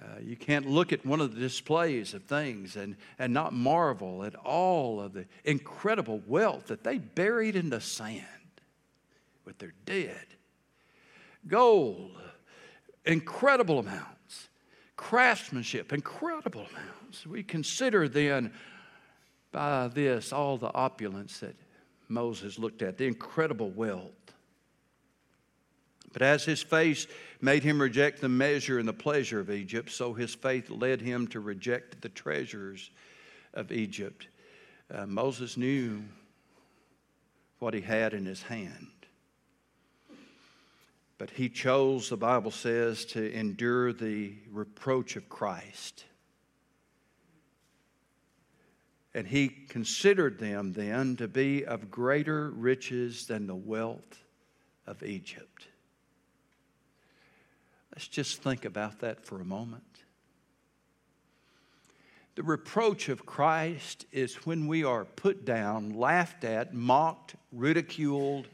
Uh, 0.00 0.20
you 0.22 0.36
can't 0.36 0.66
look 0.68 0.92
at 0.92 1.04
one 1.04 1.20
of 1.20 1.34
the 1.34 1.40
displays 1.40 2.14
of 2.14 2.22
things 2.24 2.76
and, 2.76 2.96
and 3.18 3.32
not 3.32 3.52
marvel 3.52 4.22
at 4.22 4.34
all 4.36 5.00
of 5.00 5.12
the 5.12 5.26
incredible 5.44 6.22
wealth 6.26 6.68
that 6.68 6.84
they 6.84 6.98
buried 6.98 7.56
in 7.56 7.68
the 7.68 7.80
sand 7.80 8.24
with 9.44 9.58
their 9.58 9.72
dead. 9.86 10.26
Gold, 11.48 12.12
incredible 13.04 13.80
amounts. 13.80 14.48
Craftsmanship, 14.96 15.92
incredible 15.92 16.66
amounts. 16.70 17.26
We 17.26 17.42
consider 17.42 18.08
then 18.08 18.52
by 19.50 19.88
this 19.88 20.32
all 20.32 20.58
the 20.58 20.72
opulence 20.74 21.40
that 21.40 21.56
Moses 22.08 22.58
looked 22.58 22.82
at, 22.82 22.98
the 22.98 23.06
incredible 23.06 23.70
wealth. 23.70 24.12
But 26.12 26.22
as 26.22 26.44
his 26.44 26.62
face 26.62 27.06
made 27.40 27.62
him 27.62 27.80
reject 27.80 28.20
the 28.20 28.28
measure 28.28 28.78
and 28.78 28.88
the 28.88 28.92
pleasure 28.92 29.40
of 29.40 29.50
Egypt, 29.50 29.90
so 29.90 30.14
his 30.14 30.34
faith 30.34 30.70
led 30.70 31.00
him 31.00 31.26
to 31.28 31.40
reject 31.40 32.00
the 32.00 32.08
treasures 32.08 32.90
of 33.54 33.72
Egypt. 33.72 34.28
Uh, 34.92 35.06
Moses 35.06 35.56
knew 35.56 36.02
what 37.58 37.74
he 37.74 37.80
had 37.80 38.14
in 38.14 38.24
his 38.24 38.42
hand. 38.42 38.88
But 41.18 41.30
he 41.30 41.48
chose, 41.48 42.08
the 42.08 42.16
Bible 42.16 42.52
says, 42.52 43.04
to 43.06 43.32
endure 43.32 43.92
the 43.92 44.34
reproach 44.50 45.16
of 45.16 45.28
Christ. 45.28 46.04
And 49.14 49.26
he 49.26 49.48
considered 49.48 50.38
them 50.38 50.72
then 50.72 51.16
to 51.16 51.26
be 51.26 51.64
of 51.64 51.90
greater 51.90 52.50
riches 52.50 53.26
than 53.26 53.48
the 53.48 53.56
wealth 53.56 54.22
of 54.86 55.02
Egypt. 55.02 55.66
Let's 57.98 58.06
just 58.06 58.42
think 58.42 58.64
about 58.64 59.00
that 59.00 59.26
for 59.26 59.40
a 59.40 59.44
moment. 59.44 59.82
The 62.36 62.44
reproach 62.44 63.08
of 63.08 63.26
Christ 63.26 64.06
is 64.12 64.36
when 64.46 64.68
we 64.68 64.84
are 64.84 65.04
put 65.04 65.44
down, 65.44 65.90
laughed 65.90 66.44
at, 66.44 66.72
mocked, 66.72 67.34
ridiculed, 67.50 68.46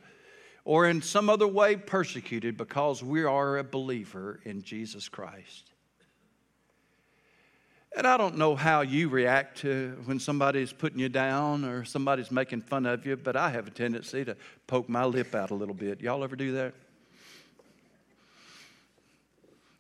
or 0.65 0.89
in 0.89 1.03
some 1.03 1.29
other 1.29 1.47
way 1.47 1.77
persecuted 1.77 2.57
because 2.57 3.03
we 3.03 3.23
are 3.25 3.59
a 3.59 3.65
believer 3.65 4.41
in 4.45 4.63
Jesus 4.63 5.11
Christ. 5.11 5.73
And 7.95 8.07
I 8.07 8.17
don't 8.17 8.39
know 8.39 8.57
how 8.57 8.81
you 8.81 9.11
react 9.11 9.59
to 9.59 10.01
when 10.07 10.21
somebody's 10.21 10.73
putting 10.73 11.01
you 11.01 11.11
down 11.11 11.67
or 11.67 11.85
somebody's 11.85 12.31
making 12.31 12.63
fun 12.63 12.87
of 12.87 13.05
you, 13.05 13.19
but 13.19 13.37
I 13.37 13.51
have 13.51 13.67
a 13.67 13.71
tendency 13.71 14.25
to 14.25 14.39
poke 14.67 14.89
my 14.89 15.05
lip 15.05 15.35
out 15.35 15.51
a 15.51 15.55
little 15.55 15.75
bit. 15.75 16.01
Y'all 16.01 16.25
ever 16.25 16.35
do 16.35 16.53
that? 16.53 16.73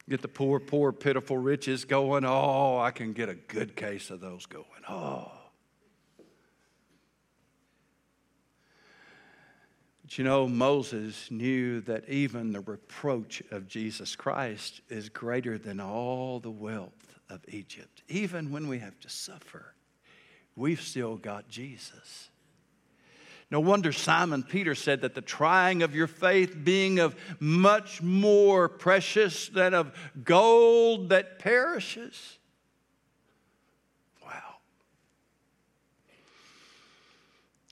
Get 0.08 0.20
the 0.20 0.28
poor, 0.28 0.60
poor, 0.60 0.92
pitiful 0.92 1.38
riches 1.38 1.84
going. 1.84 2.24
Oh, 2.26 2.78
I 2.78 2.90
can 2.90 3.12
get 3.12 3.28
a 3.28 3.34
good 3.34 3.74
case 3.74 4.10
of 4.10 4.20
those 4.20 4.44
going. 4.44 4.66
Oh. 4.88 5.32
But 10.02 10.18
you 10.18 10.24
know, 10.24 10.46
Moses 10.46 11.30
knew 11.30 11.80
that 11.82 12.06
even 12.10 12.52
the 12.52 12.60
reproach 12.60 13.42
of 13.50 13.66
Jesus 13.66 14.14
Christ 14.14 14.82
is 14.90 15.08
greater 15.08 15.56
than 15.56 15.80
all 15.80 16.38
the 16.38 16.50
wealth 16.50 17.18
of 17.30 17.40
Egypt. 17.48 18.02
Even 18.08 18.50
when 18.50 18.68
we 18.68 18.80
have 18.80 19.00
to 19.00 19.08
suffer, 19.08 19.74
we've 20.54 20.82
still 20.82 21.16
got 21.16 21.48
Jesus. 21.48 22.28
No 23.54 23.60
wonder 23.60 23.92
Simon 23.92 24.42
Peter 24.42 24.74
said 24.74 25.02
that 25.02 25.14
the 25.14 25.20
trying 25.20 25.84
of 25.84 25.94
your 25.94 26.08
faith 26.08 26.56
being 26.64 26.98
of 26.98 27.14
much 27.38 28.02
more 28.02 28.68
precious 28.68 29.46
than 29.46 29.74
of 29.74 29.96
gold 30.24 31.10
that 31.10 31.38
perishes. 31.38 32.40
Wow. 34.24 34.56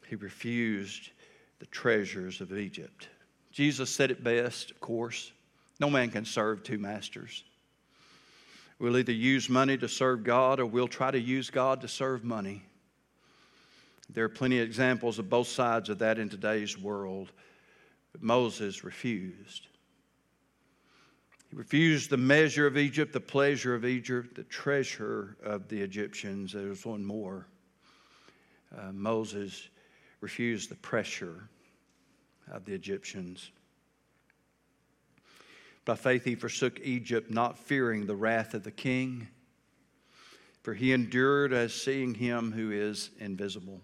He 0.06 0.14
refused 0.14 1.10
the 1.58 1.66
treasures 1.66 2.40
of 2.40 2.56
Egypt. 2.56 3.08
Jesus 3.50 3.90
said 3.90 4.12
it 4.12 4.22
best, 4.22 4.70
of 4.70 4.78
course. 4.78 5.32
No 5.80 5.90
man 5.90 6.10
can 6.10 6.24
serve 6.24 6.62
two 6.62 6.78
masters. 6.78 7.42
We'll 8.78 8.98
either 8.98 9.10
use 9.10 9.48
money 9.48 9.76
to 9.78 9.88
serve 9.88 10.22
God 10.22 10.60
or 10.60 10.66
we'll 10.66 10.86
try 10.86 11.10
to 11.10 11.20
use 11.20 11.50
God 11.50 11.80
to 11.80 11.88
serve 11.88 12.22
money. 12.22 12.62
There 14.10 14.24
are 14.24 14.28
plenty 14.28 14.58
of 14.58 14.66
examples 14.66 15.18
of 15.18 15.30
both 15.30 15.48
sides 15.48 15.88
of 15.88 15.98
that 15.98 16.18
in 16.18 16.28
today's 16.28 16.78
world. 16.78 17.32
But 18.12 18.22
Moses 18.22 18.84
refused. 18.84 19.68
He 21.50 21.56
refused 21.56 22.10
the 22.10 22.16
measure 22.16 22.66
of 22.66 22.76
Egypt, 22.76 23.12
the 23.12 23.20
pleasure 23.20 23.74
of 23.74 23.84
Egypt, 23.84 24.34
the 24.34 24.44
treasure 24.44 25.36
of 25.42 25.68
the 25.68 25.80
Egyptians. 25.80 26.52
There's 26.52 26.84
one 26.84 27.04
more. 27.04 27.46
Uh, 28.76 28.92
Moses 28.92 29.68
refused 30.20 30.70
the 30.70 30.76
pressure 30.76 31.48
of 32.50 32.64
the 32.64 32.72
Egyptians. 32.72 33.50
By 35.84 35.96
faith, 35.96 36.24
he 36.24 36.36
forsook 36.36 36.80
Egypt, 36.80 37.30
not 37.30 37.58
fearing 37.58 38.06
the 38.06 38.14
wrath 38.14 38.54
of 38.54 38.62
the 38.62 38.70
king, 38.70 39.28
for 40.62 40.74
he 40.74 40.92
endured 40.92 41.52
as 41.52 41.74
seeing 41.74 42.14
him 42.14 42.52
who 42.52 42.70
is 42.70 43.10
invisible. 43.18 43.80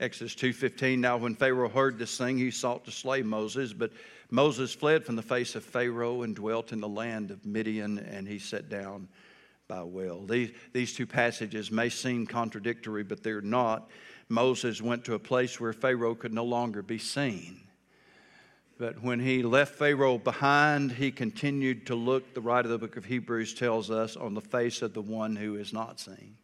Exodus 0.00 0.34
2:15 0.34 0.98
Now 0.98 1.16
when 1.16 1.36
Pharaoh 1.36 1.68
heard 1.68 1.98
this 1.98 2.18
thing 2.18 2.36
he 2.36 2.50
sought 2.50 2.84
to 2.84 2.90
slay 2.90 3.22
Moses 3.22 3.72
but 3.72 3.92
Moses 4.30 4.74
fled 4.74 5.04
from 5.04 5.14
the 5.16 5.22
face 5.22 5.54
of 5.54 5.64
Pharaoh 5.64 6.22
and 6.22 6.34
dwelt 6.34 6.72
in 6.72 6.80
the 6.80 6.88
land 6.88 7.30
of 7.30 7.46
Midian 7.46 7.98
and 7.98 8.26
he 8.26 8.38
sat 8.40 8.68
down 8.68 9.08
by 9.68 9.82
well. 9.82 10.24
These, 10.26 10.50
these 10.72 10.94
two 10.94 11.06
passages 11.06 11.70
may 11.70 11.88
seem 11.88 12.26
contradictory 12.26 13.04
but 13.04 13.22
they're 13.22 13.40
not. 13.40 13.88
Moses 14.28 14.82
went 14.82 15.04
to 15.04 15.14
a 15.14 15.18
place 15.18 15.60
where 15.60 15.72
Pharaoh 15.72 16.16
could 16.16 16.32
no 16.32 16.44
longer 16.44 16.82
be 16.82 16.98
seen. 16.98 17.60
But 18.76 19.00
when 19.02 19.20
he 19.20 19.44
left 19.44 19.76
Pharaoh 19.76 20.18
behind, 20.18 20.92
he 20.92 21.12
continued 21.12 21.86
to 21.86 21.94
look, 21.94 22.34
the 22.34 22.40
writer 22.40 22.66
of 22.66 22.72
the 22.72 22.78
book 22.78 22.96
of 22.96 23.04
Hebrews 23.04 23.54
tells 23.54 23.88
us, 23.90 24.16
on 24.16 24.34
the 24.34 24.40
face 24.40 24.82
of 24.82 24.94
the 24.94 25.02
one 25.02 25.36
who 25.36 25.54
is 25.54 25.72
not 25.72 26.00
seen. 26.00 26.36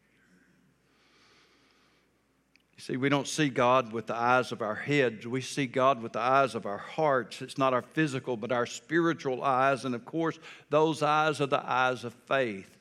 See, 2.81 2.97
we 2.97 3.11
don't 3.11 3.29
see 3.29 3.51
God 3.51 3.93
with 3.93 4.07
the 4.07 4.15
eyes 4.15 4.53
of 4.53 4.63
our 4.63 4.75
heads. 4.75 5.27
We 5.27 5.43
see 5.43 5.67
God 5.67 6.03
with 6.03 6.15
the 6.15 6.21
eyes 6.21 6.55
of 6.55 6.65
our 6.65 6.79
hearts. 6.79 7.43
It's 7.43 7.59
not 7.59 7.75
our 7.75 7.83
physical, 7.83 8.39
but 8.39 8.53
our 8.53 8.65
spiritual 8.65 9.45
eyes. 9.45 9.85
And 9.85 9.95
of 9.95 10.07
course, 10.07 10.39
those 10.71 11.03
eyes 11.03 11.43
are 11.43 11.47
the 11.47 11.63
eyes 11.63 12.05
of 12.05 12.15
faith. 12.27 12.79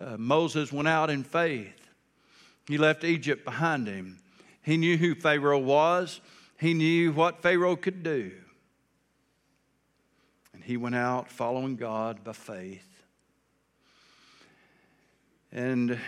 Uh, 0.00 0.16
Moses 0.16 0.72
went 0.72 0.88
out 0.88 1.08
in 1.08 1.22
faith, 1.22 1.88
he 2.66 2.78
left 2.78 3.04
Egypt 3.04 3.44
behind 3.44 3.86
him. 3.86 4.18
He 4.62 4.76
knew 4.76 4.96
who 4.96 5.14
Pharaoh 5.14 5.58
was, 5.58 6.20
he 6.58 6.74
knew 6.74 7.12
what 7.12 7.40
Pharaoh 7.40 7.76
could 7.76 8.02
do. 8.02 8.32
And 10.52 10.64
he 10.64 10.76
went 10.76 10.96
out 10.96 11.30
following 11.30 11.76
God 11.76 12.24
by 12.24 12.32
faith. 12.32 12.84
And 15.52 15.98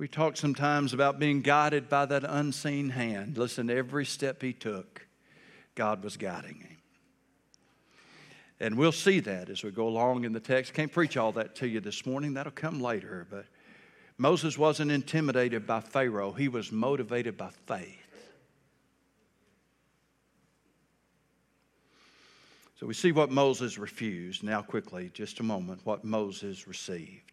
we 0.00 0.08
talk 0.08 0.34
sometimes 0.34 0.94
about 0.94 1.18
being 1.18 1.42
guided 1.42 1.90
by 1.90 2.06
that 2.06 2.24
unseen 2.24 2.88
hand. 2.88 3.36
Listen, 3.36 3.68
every 3.68 4.06
step 4.06 4.40
he 4.40 4.54
took, 4.54 5.06
God 5.74 6.02
was 6.02 6.16
guiding 6.16 6.54
him. 6.54 6.78
And 8.60 8.78
we'll 8.78 8.92
see 8.92 9.20
that 9.20 9.50
as 9.50 9.62
we 9.62 9.70
go 9.70 9.86
along 9.86 10.24
in 10.24 10.32
the 10.32 10.40
text. 10.40 10.72
Can't 10.72 10.90
preach 10.90 11.18
all 11.18 11.32
that 11.32 11.54
to 11.56 11.68
you 11.68 11.80
this 11.80 12.06
morning, 12.06 12.32
that'll 12.32 12.50
come 12.50 12.80
later. 12.80 13.26
But 13.30 13.44
Moses 14.16 14.56
wasn't 14.56 14.90
intimidated 14.90 15.66
by 15.66 15.80
Pharaoh, 15.80 16.32
he 16.32 16.48
was 16.48 16.72
motivated 16.72 17.36
by 17.36 17.50
faith. 17.66 17.98
So 22.76 22.86
we 22.86 22.94
see 22.94 23.12
what 23.12 23.30
Moses 23.30 23.76
refused. 23.76 24.42
Now, 24.42 24.62
quickly, 24.62 25.10
just 25.12 25.40
a 25.40 25.42
moment, 25.42 25.82
what 25.84 26.04
Moses 26.04 26.66
received. 26.66 27.29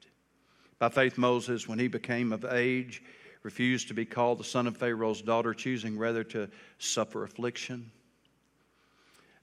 By 0.80 0.90
faith, 0.90 1.18
Moses, 1.18 1.68
when 1.68 1.80
he 1.80 1.88
became 1.88 2.32
of 2.32 2.46
age, 2.46 3.02
refused 3.44 3.88
to 3.88 3.94
be 3.94 4.06
called 4.06 4.40
the 4.40 4.44
son 4.44 4.68
of 4.68 4.78
Pharaoh's 4.78 5.22
daughter, 5.22 5.54
choosing 5.54 5.98
rather 5.98 6.24
to 6.26 6.50
suffer 6.78 7.24
affliction. 7.24 7.92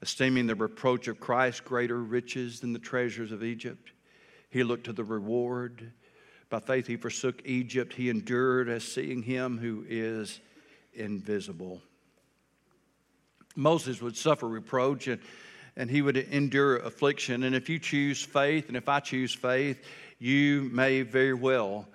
Esteeming 0.03 0.47
the 0.47 0.55
reproach 0.55 1.09
of 1.09 1.19
Christ 1.19 1.65
greater 1.65 2.03
riches 2.03 2.61
than 2.61 2.73
the 2.73 2.79
treasures 2.79 3.33
of 3.33 3.43
Egypt, 3.43 3.93
he 4.51 4.63
looked 4.63 4.85
to 4.85 4.93
the 4.93 5.03
reward. 5.03 5.93
By 6.51 6.61
faith, 6.61 6.87
he 6.87 6.97
forsook 6.97 7.43
Egypt. 7.45 7.95
He 7.95 8.11
endured 8.11 8.69
as 8.69 8.85
seeing 8.85 9.23
him 9.23 9.59
who 9.59 9.85
is 9.89 10.41
invisible. 10.93 11.81
Moses 13.57 14.01
would 14.03 14.17
suffer 14.17 14.47
reproach 14.47 15.09
and, 15.09 15.21
and 15.77 15.91
he 15.91 16.03
would 16.03 16.17
endure 16.17 16.77
affliction. 16.77 17.43
And 17.45 17.55
if 17.55 17.69
you 17.69 17.79
choose 17.79 18.23
faith, 18.23 18.69
and 18.69 18.77
if 18.77 18.89
I 18.89 19.01
choose 19.01 19.35
faith, 19.35 19.85
you 20.19 20.69
may 20.73 21.03
very 21.03 21.35
well 21.35 21.89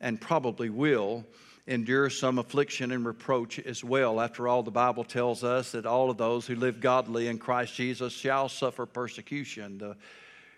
and 0.00 0.20
probably 0.20 0.70
will 0.70 1.24
endure 1.66 2.10
some 2.10 2.38
affliction 2.38 2.90
and 2.90 3.06
reproach 3.06 3.58
as 3.60 3.84
well. 3.84 4.20
After 4.20 4.48
all, 4.48 4.62
the 4.62 4.70
Bible 4.70 5.04
tells 5.04 5.44
us 5.44 5.72
that 5.72 5.86
all 5.86 6.10
of 6.10 6.18
those 6.18 6.46
who 6.46 6.56
live 6.56 6.80
godly 6.80 7.28
in 7.28 7.38
Christ 7.38 7.74
Jesus 7.74 8.12
shall 8.12 8.48
suffer 8.48 8.84
persecution. 8.84 9.78
The 9.78 9.96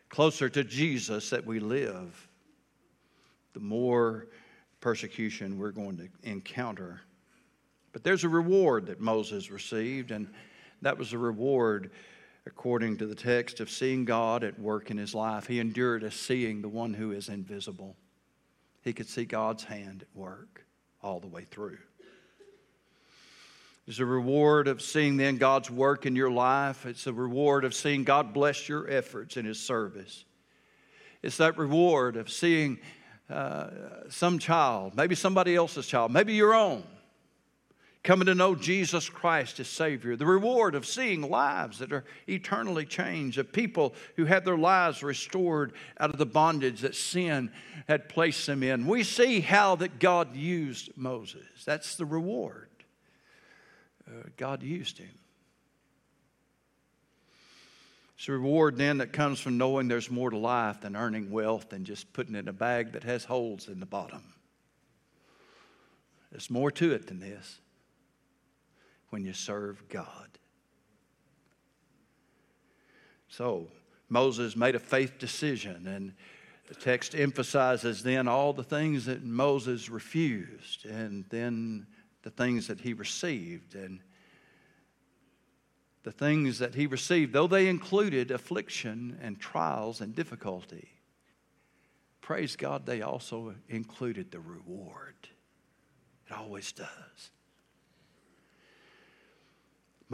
closer 0.09 0.49
to 0.49 0.65
Jesus 0.65 1.31
that 1.31 1.45
we 1.45 1.61
live, 1.61 2.29
the 3.53 3.61
more 3.61 4.29
persecution 4.81 5.59
we're 5.59 5.73
going 5.73 5.97
to 5.97 6.09
encounter. 6.23 7.01
But 7.93 8.03
there's 8.03 8.25
a 8.25 8.29
reward 8.29 8.87
that 8.87 9.01
Moses 9.01 9.51
received, 9.51 10.11
and 10.11 10.29
that 10.83 10.99
was 10.99 11.13
a 11.13 11.19
reward, 11.19 11.91
according 12.47 12.99
to 12.99 13.07
the 13.07 13.15
text, 13.15 13.61
of 13.61 13.71
seeing 13.71 14.05
God 14.05 14.45
at 14.45 14.59
work 14.59 14.91
in 14.91 14.99
his 14.99 15.15
life. 15.15 15.47
He 15.47 15.61
endured 15.61 16.05
as 16.05 16.15
seeing 16.15 16.63
the 16.63 16.69
one 16.69 16.95
who 16.95 17.13
is 17.13 17.29
invisible. 17.29 17.97
He 18.83 18.93
could 18.93 19.09
see 19.09 19.25
God's 19.25 19.65
hand 19.65 20.03
at 20.03 20.19
work 20.19 20.65
all 21.03 21.21
the 21.21 21.27
way 21.27 21.45
through. 21.45 21.79
It's 23.87 23.99
a 23.99 24.07
reward 24.07 24.67
of 24.67 24.81
seeing 24.81 25.19
then 25.19 25.37
God's 25.37 25.71
work 25.71 26.07
in 26.07 26.17
your 26.17 26.31
life. 26.31 26.87
It's 26.87 27.07
a 27.07 27.13
reward 27.13 27.65
of 27.65 27.75
seeing 27.75 28.05
God 28.05 28.33
bless 28.33 28.67
your 28.69 28.91
efforts 28.91 29.37
in 29.37 29.45
His 29.45 29.61
service. 29.61 30.25
It's 31.23 31.37
that 31.39 31.59
reward 31.59 32.17
of 32.17 32.31
seeing 32.31 32.79
uh, 33.29 33.69
some 34.09 34.39
child, 34.39 34.95
maybe 34.95 35.15
somebody 35.15 35.55
else's 35.55 35.87
child, 35.87 36.13
maybe 36.13 36.35
your 36.35 36.55
own, 36.55 36.83
coming 38.05 38.27
to 38.27 38.35
know 38.35 38.55
Jesus 38.55 39.09
Christ 39.09 39.59
as 39.61 39.67
Savior, 39.67 40.15
the 40.15 40.27
reward 40.27 40.75
of 40.75 40.87
seeing 40.87 41.23
lives 41.23 41.79
that 41.79 41.93
are 41.93 42.05
eternally 42.29 42.85
changed, 42.85 43.39
of 43.39 43.51
people 43.51 43.95
who 44.17 44.27
had 44.27 44.45
their 44.45 44.59
lives 44.59 45.03
restored 45.03 45.73
out 45.99 46.11
of 46.11 46.19
the 46.19 46.27
bondage 46.27 46.83
that 46.83 46.95
sin 46.95 47.51
had 47.89 48.11
placed 48.11 48.47
them 48.47 48.63
in. 48.63 48.87
We 48.87 49.03
see 49.03 49.41
how 49.41 49.77
that 49.77 49.99
God 49.99 50.37
used 50.37 50.91
Moses. 50.97 51.47
That's 51.65 51.97
the 51.97 52.05
reward. 52.05 52.69
Uh, 54.07 54.29
God 54.37 54.63
used 54.63 54.99
him. 54.99 55.19
It's 58.19 58.29
a 58.29 58.33
reward 58.33 58.77
then 58.77 58.99
that 58.99 59.15
comes 59.15 59.41
from 59.41 59.57
knowing 59.57 59.89
there's 59.89 60.11
more 60.11 60.31
to 60.31 60.37
life 60.37 60.83
than 60.83 60.95
earning 60.95 61.31
wealth 61.31 61.73
and 61.73 61.87
just 61.87 62.13
putting 62.13 62.35
in 62.35 62.49
a 62.49 62.53
bag 62.53 62.93
that 62.93 63.03
has 63.05 63.25
holes 63.25 63.67
in 63.67 63.81
the 63.81 63.87
bottom. 63.87 64.23
There's 66.31 66.51
more 66.51 66.71
to 66.73 66.93
it 66.93 67.07
than 67.07 67.19
this 67.19 67.61
when 69.15 69.25
you 69.25 69.33
serve 69.33 69.89
God. 69.89 70.29
So, 73.29 73.69
Moses 74.09 74.57
made 74.57 74.75
a 74.75 74.81
faith 74.81 75.21
decision, 75.21 75.87
and 75.87 76.15
the 76.67 76.75
text 76.75 77.15
emphasizes 77.15 78.03
then 78.03 78.27
all 78.27 78.53
the 78.53 78.65
things 78.65 79.05
that 79.05 79.23
Moses 79.23 79.89
refused 79.89 80.85
and 80.85 81.25
then 81.29 81.87
the 82.23 82.31
things 82.31 82.67
that 82.67 82.81
he 82.81 82.93
received. 82.93 83.77
And 83.77 84.01
the 86.03 86.11
things 86.11 86.59
that 86.59 86.75
he 86.75 86.89
received, 86.89 87.33
though 87.33 87.47
they 87.47 87.69
included 87.69 88.33
affliction 88.33 89.17
and 89.23 89.39
trials 89.39 90.01
and 90.01 90.13
difficulty, 90.13 90.89
praise 92.21 92.57
God, 92.57 92.85
they 92.85 93.03
also 93.03 93.55
included 93.69 94.33
the 94.33 94.41
reward. 94.41 95.15
It 96.27 96.33
always 96.33 96.73
does. 96.73 97.31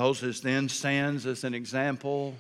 Moses 0.01 0.41
then 0.41 0.67
stands 0.71 1.27
as 1.27 1.45
an 1.45 1.53
example, 1.53 2.35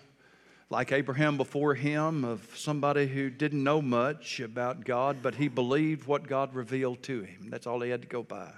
like 0.71 0.93
Abraham 0.93 1.37
before 1.37 1.75
him, 1.75 2.25
of 2.25 2.41
somebody 2.57 3.07
who 3.07 3.29
didn't 3.29 3.63
know 3.63 3.83
much 3.83 4.41
about 4.41 4.87
God, 4.87 5.19
but 5.21 5.35
he 5.35 5.47
believed 5.47 6.07
what 6.07 6.27
God 6.27 6.55
revealed 6.55 7.03
to 7.03 7.21
him. 7.21 7.51
That's 7.51 7.67
all 7.67 7.83
he 7.83 7.91
had 7.91 8.01
to 8.01 8.09
go 8.09 8.23
by. 8.23 8.51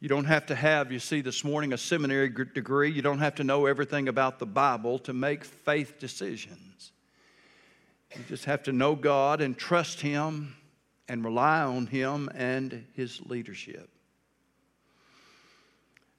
You 0.00 0.10
don't 0.10 0.26
have 0.26 0.44
to 0.48 0.54
have, 0.54 0.92
you 0.92 0.98
see, 0.98 1.22
this 1.22 1.42
morning 1.42 1.72
a 1.72 1.78
seminary 1.78 2.28
degree. 2.28 2.90
You 2.90 3.00
don't 3.00 3.20
have 3.20 3.36
to 3.36 3.44
know 3.44 3.64
everything 3.64 4.06
about 4.06 4.38
the 4.38 4.44
Bible 4.44 4.98
to 4.98 5.14
make 5.14 5.42
faith 5.42 5.98
decisions. 5.98 6.92
You 8.14 8.24
just 8.28 8.44
have 8.44 8.64
to 8.64 8.72
know 8.72 8.94
God 8.94 9.40
and 9.40 9.56
trust 9.56 10.02
Him 10.02 10.54
and 11.08 11.24
rely 11.24 11.62
on 11.62 11.86
Him 11.86 12.28
and 12.34 12.84
His 12.92 13.22
leadership. 13.24 13.88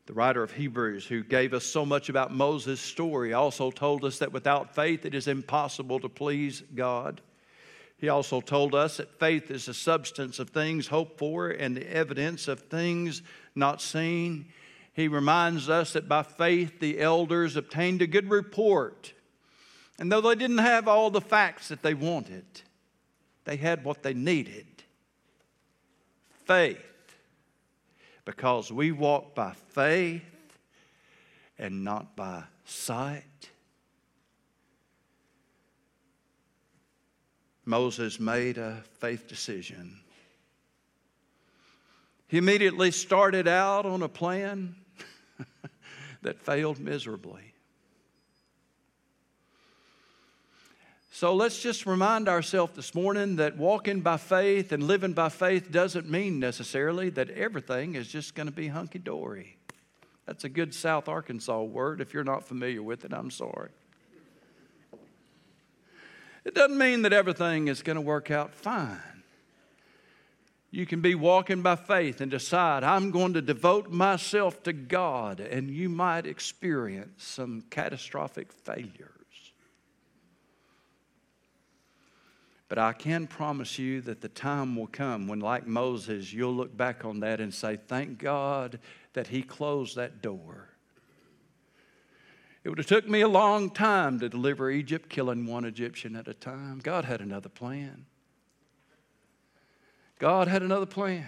The 0.07 0.13
writer 0.13 0.43
of 0.43 0.51
Hebrews, 0.51 1.05
who 1.05 1.23
gave 1.23 1.53
us 1.53 1.63
so 1.63 1.85
much 1.85 2.09
about 2.09 2.33
Moses' 2.33 2.81
story, 2.81 3.33
also 3.33 3.71
told 3.71 4.03
us 4.03 4.19
that 4.19 4.33
without 4.33 4.75
faith 4.75 5.05
it 5.05 5.13
is 5.13 5.27
impossible 5.27 5.99
to 5.99 6.09
please 6.09 6.63
God. 6.73 7.21
He 7.97 8.09
also 8.09 8.41
told 8.41 8.73
us 8.73 8.97
that 8.97 9.19
faith 9.19 9.51
is 9.51 9.67
the 9.67 9.73
substance 9.73 10.39
of 10.39 10.49
things 10.49 10.87
hoped 10.87 11.19
for 11.19 11.49
and 11.49 11.77
the 11.77 11.87
evidence 11.87 12.47
of 12.47 12.61
things 12.61 13.21
not 13.53 13.81
seen. 13.81 14.47
He 14.93 15.07
reminds 15.07 15.69
us 15.69 15.93
that 15.93 16.09
by 16.09 16.23
faith 16.23 16.79
the 16.79 16.99
elders 16.99 17.55
obtained 17.55 18.01
a 18.01 18.07
good 18.07 18.29
report. 18.29 19.13
And 19.99 20.11
though 20.11 20.21
they 20.21 20.35
didn't 20.35 20.57
have 20.57 20.87
all 20.87 21.11
the 21.11 21.21
facts 21.21 21.67
that 21.67 21.83
they 21.83 21.93
wanted, 21.93 22.45
they 23.45 23.55
had 23.55 23.83
what 23.83 24.01
they 24.01 24.15
needed 24.15 24.65
faith. 26.51 26.90
Because 28.25 28.71
we 28.71 28.91
walk 28.91 29.34
by 29.36 29.53
faith 29.69 30.23
and 31.57 31.84
not 31.84 32.15
by 32.15 32.43
sight. 32.65 33.49
Moses 37.65 38.19
made 38.19 38.57
a 38.57 38.84
faith 38.99 39.27
decision. 39.27 39.99
He 42.27 42.38
immediately 42.38 42.91
started 42.91 43.47
out 43.47 43.86
on 43.86 44.01
a 44.01 44.10
plan 44.10 44.75
that 46.21 46.39
failed 46.39 46.79
miserably. 46.79 47.50
So 51.21 51.36
let's 51.36 51.62
just 51.62 51.86
remind 51.86 52.27
ourselves 52.27 52.73
this 52.75 52.95
morning 52.95 53.36
that 53.36 53.55
walking 53.55 54.01
by 54.01 54.17
faith 54.17 54.71
and 54.71 54.81
living 54.81 55.13
by 55.13 55.29
faith 55.29 55.71
doesn't 55.71 56.10
mean 56.10 56.39
necessarily 56.39 57.12
that 57.12 57.29
everything 57.29 57.93
is 57.93 58.07
just 58.07 58.34
going 58.34 58.47
to 58.47 58.51
be 58.51 58.69
hunky 58.69 58.97
dory. 58.97 59.55
That's 60.25 60.45
a 60.45 60.49
good 60.49 60.73
South 60.73 61.07
Arkansas 61.07 61.62
word. 61.62 62.01
If 62.01 62.15
you're 62.15 62.23
not 62.23 62.43
familiar 62.43 62.81
with 62.81 63.05
it, 63.05 63.13
I'm 63.13 63.29
sorry. 63.29 63.69
It 66.43 66.55
doesn't 66.55 66.79
mean 66.79 67.03
that 67.03 67.13
everything 67.13 67.67
is 67.67 67.84
going 67.84 67.97
to 67.97 68.01
work 68.01 68.31
out 68.31 68.55
fine. 68.55 69.21
You 70.71 70.88
can 70.88 71.01
be 71.01 71.13
walking 71.13 71.62
by 71.62 71.75
faith 71.75 72.19
and 72.19 72.31
decide, 72.31 72.84
I'm 72.84 73.12
going 73.12 73.34
to 73.34 73.43
devote 73.43 73.91
myself 73.91 74.63
to 74.63 74.73
God, 74.73 75.39
and 75.39 75.69
you 75.69 75.88
might 75.88 76.25
experience 76.25 77.23
some 77.23 77.62
catastrophic 77.69 78.51
failures. 78.51 79.20
But 82.71 82.79
I 82.79 82.93
can 82.93 83.27
promise 83.27 83.77
you 83.77 83.99
that 84.01 84.21
the 84.21 84.29
time 84.29 84.77
will 84.77 84.88
come 84.88 85.27
when, 85.27 85.41
like 85.41 85.67
Moses, 85.67 86.31
you'll 86.31 86.55
look 86.55 86.75
back 86.75 87.03
on 87.03 87.19
that 87.19 87.41
and 87.41 87.53
say, 87.53 87.75
Thank 87.75 88.17
God 88.17 88.79
that 89.12 89.27
he 89.27 89.41
closed 89.41 89.97
that 89.97 90.21
door 90.21 90.72
it 92.63 92.69
would 92.69 92.78
have 92.78 92.88
took 92.88 93.07
me 93.07 93.22
a 93.22 93.28
long 93.28 93.72
time 93.72 94.19
to 94.19 94.30
deliver 94.30 94.69
Egypt, 94.69 95.09
killing 95.09 95.47
one 95.47 95.65
Egyptian 95.65 96.15
at 96.15 96.28
a 96.28 96.34
time. 96.34 96.80
God 96.84 97.05
had 97.05 97.19
another 97.19 97.49
plan. 97.49 98.05
God 100.19 100.47
had 100.47 100.61
another 100.61 100.86
plan. 100.86 101.26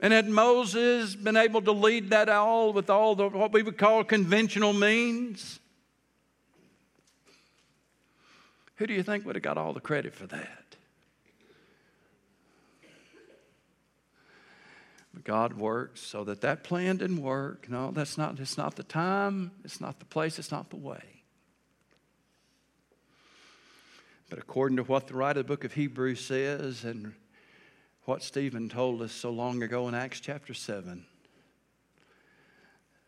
And 0.00 0.12
had 0.12 0.28
Moses 0.28 1.14
been 1.14 1.36
able 1.36 1.62
to 1.62 1.70
lead 1.70 2.10
that 2.10 2.28
all 2.28 2.72
with 2.72 2.90
all 2.90 3.14
the 3.14 3.28
what 3.28 3.52
we 3.52 3.62
would 3.62 3.78
call 3.78 4.02
conventional 4.02 4.72
means? 4.72 5.60
Who 8.76 8.86
do 8.86 8.94
you 8.94 9.02
think 9.02 9.24
would 9.24 9.36
have 9.36 9.42
got 9.42 9.58
all 9.58 9.72
the 9.72 9.80
credit 9.80 10.14
for 10.14 10.26
that? 10.26 10.76
But 15.12 15.22
God 15.22 15.54
works 15.54 16.00
so 16.00 16.24
that 16.24 16.40
that 16.40 16.64
plan 16.64 16.96
didn't 16.96 17.22
work. 17.22 17.70
No, 17.70 17.92
that's 17.92 18.18
not, 18.18 18.40
it's 18.40 18.58
not 18.58 18.74
the 18.74 18.82
time, 18.82 19.52
it's 19.64 19.80
not 19.80 20.00
the 20.00 20.04
place, 20.04 20.40
it's 20.40 20.50
not 20.50 20.70
the 20.70 20.76
way. 20.76 21.02
But 24.28 24.40
according 24.40 24.78
to 24.78 24.82
what 24.82 25.06
the 25.06 25.14
writer 25.14 25.40
of 25.40 25.46
the 25.46 25.52
book 25.52 25.62
of 25.62 25.74
Hebrews 25.74 26.20
says, 26.20 26.82
and 26.82 27.14
what 28.04 28.22
Stephen 28.22 28.68
told 28.68 29.00
us 29.02 29.12
so 29.12 29.30
long 29.30 29.62
ago 29.62 29.86
in 29.86 29.94
Acts 29.94 30.18
chapter 30.18 30.52
7. 30.52 31.06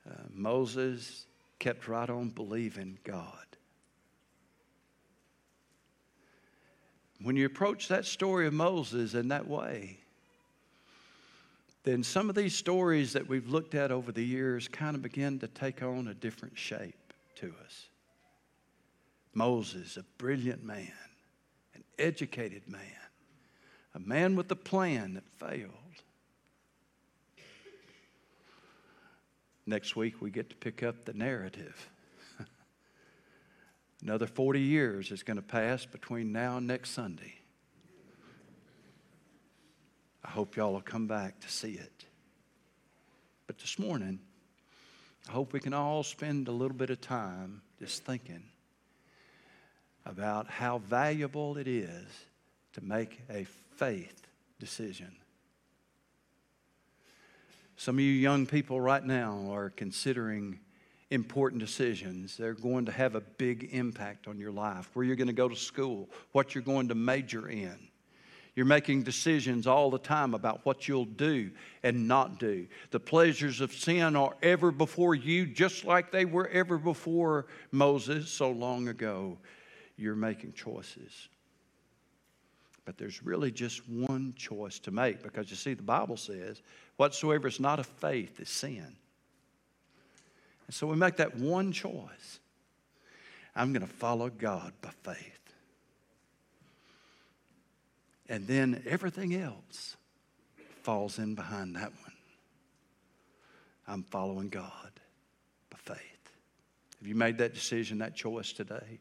Uh, 0.09 0.13
Moses 0.31 1.27
kept 1.59 1.89
right 1.89 2.09
on 2.09 2.29
believing 2.29 2.99
God. 3.03 3.56
When 7.27 7.35
you 7.35 7.45
approach 7.45 7.89
that 7.89 8.05
story 8.05 8.47
of 8.47 8.53
Moses 8.53 9.15
in 9.15 9.27
that 9.29 9.49
way, 9.49 9.99
then 11.83 12.05
some 12.05 12.29
of 12.29 12.37
these 12.37 12.55
stories 12.55 13.15
that 13.15 13.27
we've 13.27 13.49
looked 13.49 13.75
at 13.75 13.91
over 13.91 14.13
the 14.13 14.23
years 14.23 14.69
kind 14.69 14.95
of 14.95 15.03
begin 15.03 15.41
to 15.41 15.49
take 15.49 15.83
on 15.83 16.07
a 16.07 16.15
different 16.15 16.57
shape 16.57 17.13
to 17.35 17.53
us. 17.65 17.87
Moses, 19.35 19.97
a 19.97 20.05
brilliant 20.19 20.63
man, 20.63 20.93
an 21.75 21.83
educated 21.99 22.63
man, 22.69 22.81
a 23.97 23.99
man 23.99 24.37
with 24.37 24.49
a 24.53 24.55
plan 24.55 25.15
that 25.15 25.29
failed. 25.37 25.73
Next 29.67 29.97
week, 29.97 30.23
we 30.23 30.31
get 30.31 30.49
to 30.51 30.55
pick 30.55 30.85
up 30.85 31.05
the 31.05 31.13
narrative. 31.13 31.91
Another 34.07 34.29
40 34.29 34.61
years 34.61 35.11
is 35.11 35.25
going 35.25 35.37
to 35.37 35.43
pass 35.43 35.85
between 35.85 36.31
now 36.31 36.59
and 36.59 36.67
next 36.69 36.91
Sunday. 36.91 37.35
I 40.25 40.31
hope 40.31 40.55
y'all 40.55 40.75
will 40.75 40.81
come 40.81 41.09
back 41.09 41.41
to 41.41 41.49
see 41.49 41.73
it. 41.73 42.05
But 43.49 43.59
this 43.59 43.81
morning, 43.81 44.21
I 45.29 45.33
hope 45.33 45.53
we 45.53 45.59
can 45.59 45.75
all 45.75 46.05
spend 46.05 46.47
a 46.47 46.53
little 46.53 46.77
bit 46.77 46.91
of 46.91 47.01
time 47.01 47.63
just 47.81 48.05
thinking 48.05 48.45
about 50.05 50.47
how 50.47 50.79
valuable 50.79 51.59
it 51.59 51.67
is 51.67 52.07
to 52.75 52.85
make 52.85 53.19
a 53.29 53.43
faith 53.75 54.29
decision. 54.61 55.17
Some 57.75 57.97
of 57.97 58.03
you 58.03 58.13
young 58.13 58.47
people 58.47 58.81
right 58.81 59.05
now 59.05 59.49
are 59.51 59.71
considering 59.71 60.61
important 61.11 61.61
decisions. 61.61 62.37
They're 62.37 62.55
going 62.55 62.87
to 62.87 62.93
have 62.93 63.15
a 63.15 63.21
big 63.21 63.71
impact 63.73 64.27
on 64.27 64.39
your 64.39 64.53
life, 64.53 64.91
where 64.95 65.05
you're 65.05 65.17
going 65.17 65.29
to 65.29 65.33
go 65.33 65.49
to 65.49 65.57
school, 65.57 66.09
what 66.33 66.55
you're 66.55 66.65
going 66.65 66.89
to 66.89 66.95
major 66.95 67.49
in. 67.49 67.77
You're 68.57 68.65
making 68.65 69.03
decisions 69.03 69.67
all 69.67 69.91
the 69.91 69.99
time 69.99 70.33
about 70.33 70.65
what 70.65 70.89
you'll 70.89 71.05
do 71.05 71.51
and 71.83 72.09
not 72.09 72.39
do. 72.39 72.67
The 72.91 72.99
pleasures 72.99 73.61
of 73.61 73.71
sin 73.73 74.17
are 74.17 74.35
ever 74.43 74.73
before 74.73 75.15
you, 75.15 75.45
just 75.45 75.85
like 75.85 76.11
they 76.11 76.25
were 76.25 76.49
ever 76.49 76.79
before 76.79 77.47
Moses 77.71 78.31
so 78.31 78.51
long 78.51 78.89
ago. 78.89 79.37
You're 79.99 80.17
making 80.17 80.55
choices. 80.55 81.29
But 82.87 82.97
there's 82.97 83.23
really 83.23 83.51
just 83.51 83.87
one 83.89 84.33
choice 84.39 84.79
to 84.81 84.91
make 84.91 85.23
because 85.23 85.51
you 85.51 85.57
see, 85.57 85.75
the 85.75 85.83
Bible 85.83 86.17
says, 86.17 86.63
whatsoever 86.97 87.49
is 87.49 87.61
not 87.61 87.79
of 87.79 87.87
faith 87.87 88.41
is 88.41 88.49
sin. 88.49 88.97
And 90.67 90.75
so 90.75 90.87
we 90.87 90.97
make 90.97 91.17
that 91.17 91.37
one 91.37 91.73
choice. 91.73 92.41
I'm 93.55 93.73
going 93.73 93.87
to 93.87 93.93
follow 93.93 94.29
God 94.29 94.73
by 94.83 94.91
faith. 95.03 95.55
And 98.29 98.47
then 98.47 98.83
everything 98.87 99.35
else 99.35 99.97
falls 100.83 101.19
in 101.19 101.35
behind 101.35 101.77
that 101.77 101.93
one. 101.93 102.13
I'm 103.89 104.03
following 104.03 104.49
God 104.49 104.91
by 105.71 105.79
faith. 105.95 106.31
Have 106.99 107.07
you 107.07 107.15
made 107.15 107.39
that 107.39 107.55
decision, 107.55 107.99
that 107.99 108.17
choice 108.17 108.53
today? 108.53 108.99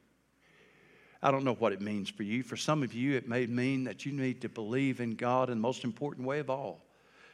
I 1.24 1.32
don't 1.32 1.44
know 1.44 1.56
what 1.56 1.74
it 1.74 1.82
means 1.82 2.10
for 2.10 2.22
you. 2.22 2.44
For 2.44 2.56
some 2.56 2.84
of 2.84 2.94
you, 2.94 3.16
it 3.16 3.28
may 3.28 3.48
mean 3.48 3.84
that 3.86 4.06
you 4.06 4.12
need 4.12 4.42
to 4.42 4.50
believe 4.50 5.00
in 5.00 5.16
God 5.16 5.50
in 5.50 5.58
the 5.58 5.62
most 5.62 5.84
important 5.84 6.28
way 6.28 6.38
of 6.40 6.52
all, 6.52 6.82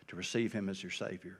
to 0.07 0.15
receive 0.15 0.53
Him 0.53 0.69
as 0.69 0.81
your 0.81 0.91
Savior. 0.91 1.37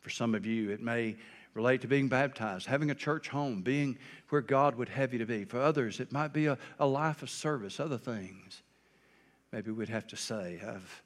For 0.00 0.08
some 0.08 0.34
of 0.34 0.46
you, 0.46 0.70
it 0.70 0.80
may 0.80 1.16
relate 1.54 1.80
to 1.82 1.88
being 1.88 2.08
baptized, 2.08 2.66
having 2.66 2.90
a 2.90 2.94
church 2.94 3.28
home, 3.28 3.62
being 3.62 3.98
where 4.28 4.40
God 4.40 4.76
would 4.76 4.88
have 4.88 5.12
you 5.12 5.18
to 5.18 5.26
be. 5.26 5.44
For 5.44 5.60
others, 5.60 6.00
it 6.00 6.12
might 6.12 6.32
be 6.32 6.46
a, 6.46 6.58
a 6.78 6.86
life 6.86 7.22
of 7.22 7.30
service, 7.30 7.80
other 7.80 7.98
things. 7.98 8.62
Maybe 9.52 9.70
we'd 9.70 9.88
have 9.88 10.06
to 10.08 10.16
say, 10.16 10.60
I've, 10.66 11.02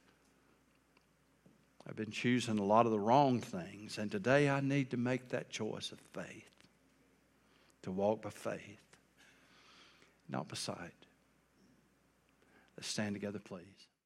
I've 1.88 1.96
been 1.96 2.10
choosing 2.10 2.58
a 2.58 2.64
lot 2.64 2.86
of 2.86 2.92
the 2.92 3.00
wrong 3.00 3.40
things, 3.40 3.98
and 3.98 4.10
today 4.10 4.48
I 4.50 4.60
need 4.60 4.90
to 4.90 4.96
make 4.96 5.28
that 5.30 5.50
choice 5.50 5.92
of 5.92 6.00
faith, 6.12 6.50
to 7.82 7.90
walk 7.90 8.22
by 8.22 8.30
faith 8.30 8.82
not 10.32 10.48
beside. 10.48 10.90
Let's 12.76 12.88
stand 12.88 13.14
together, 13.14 13.38
please. 13.38 13.81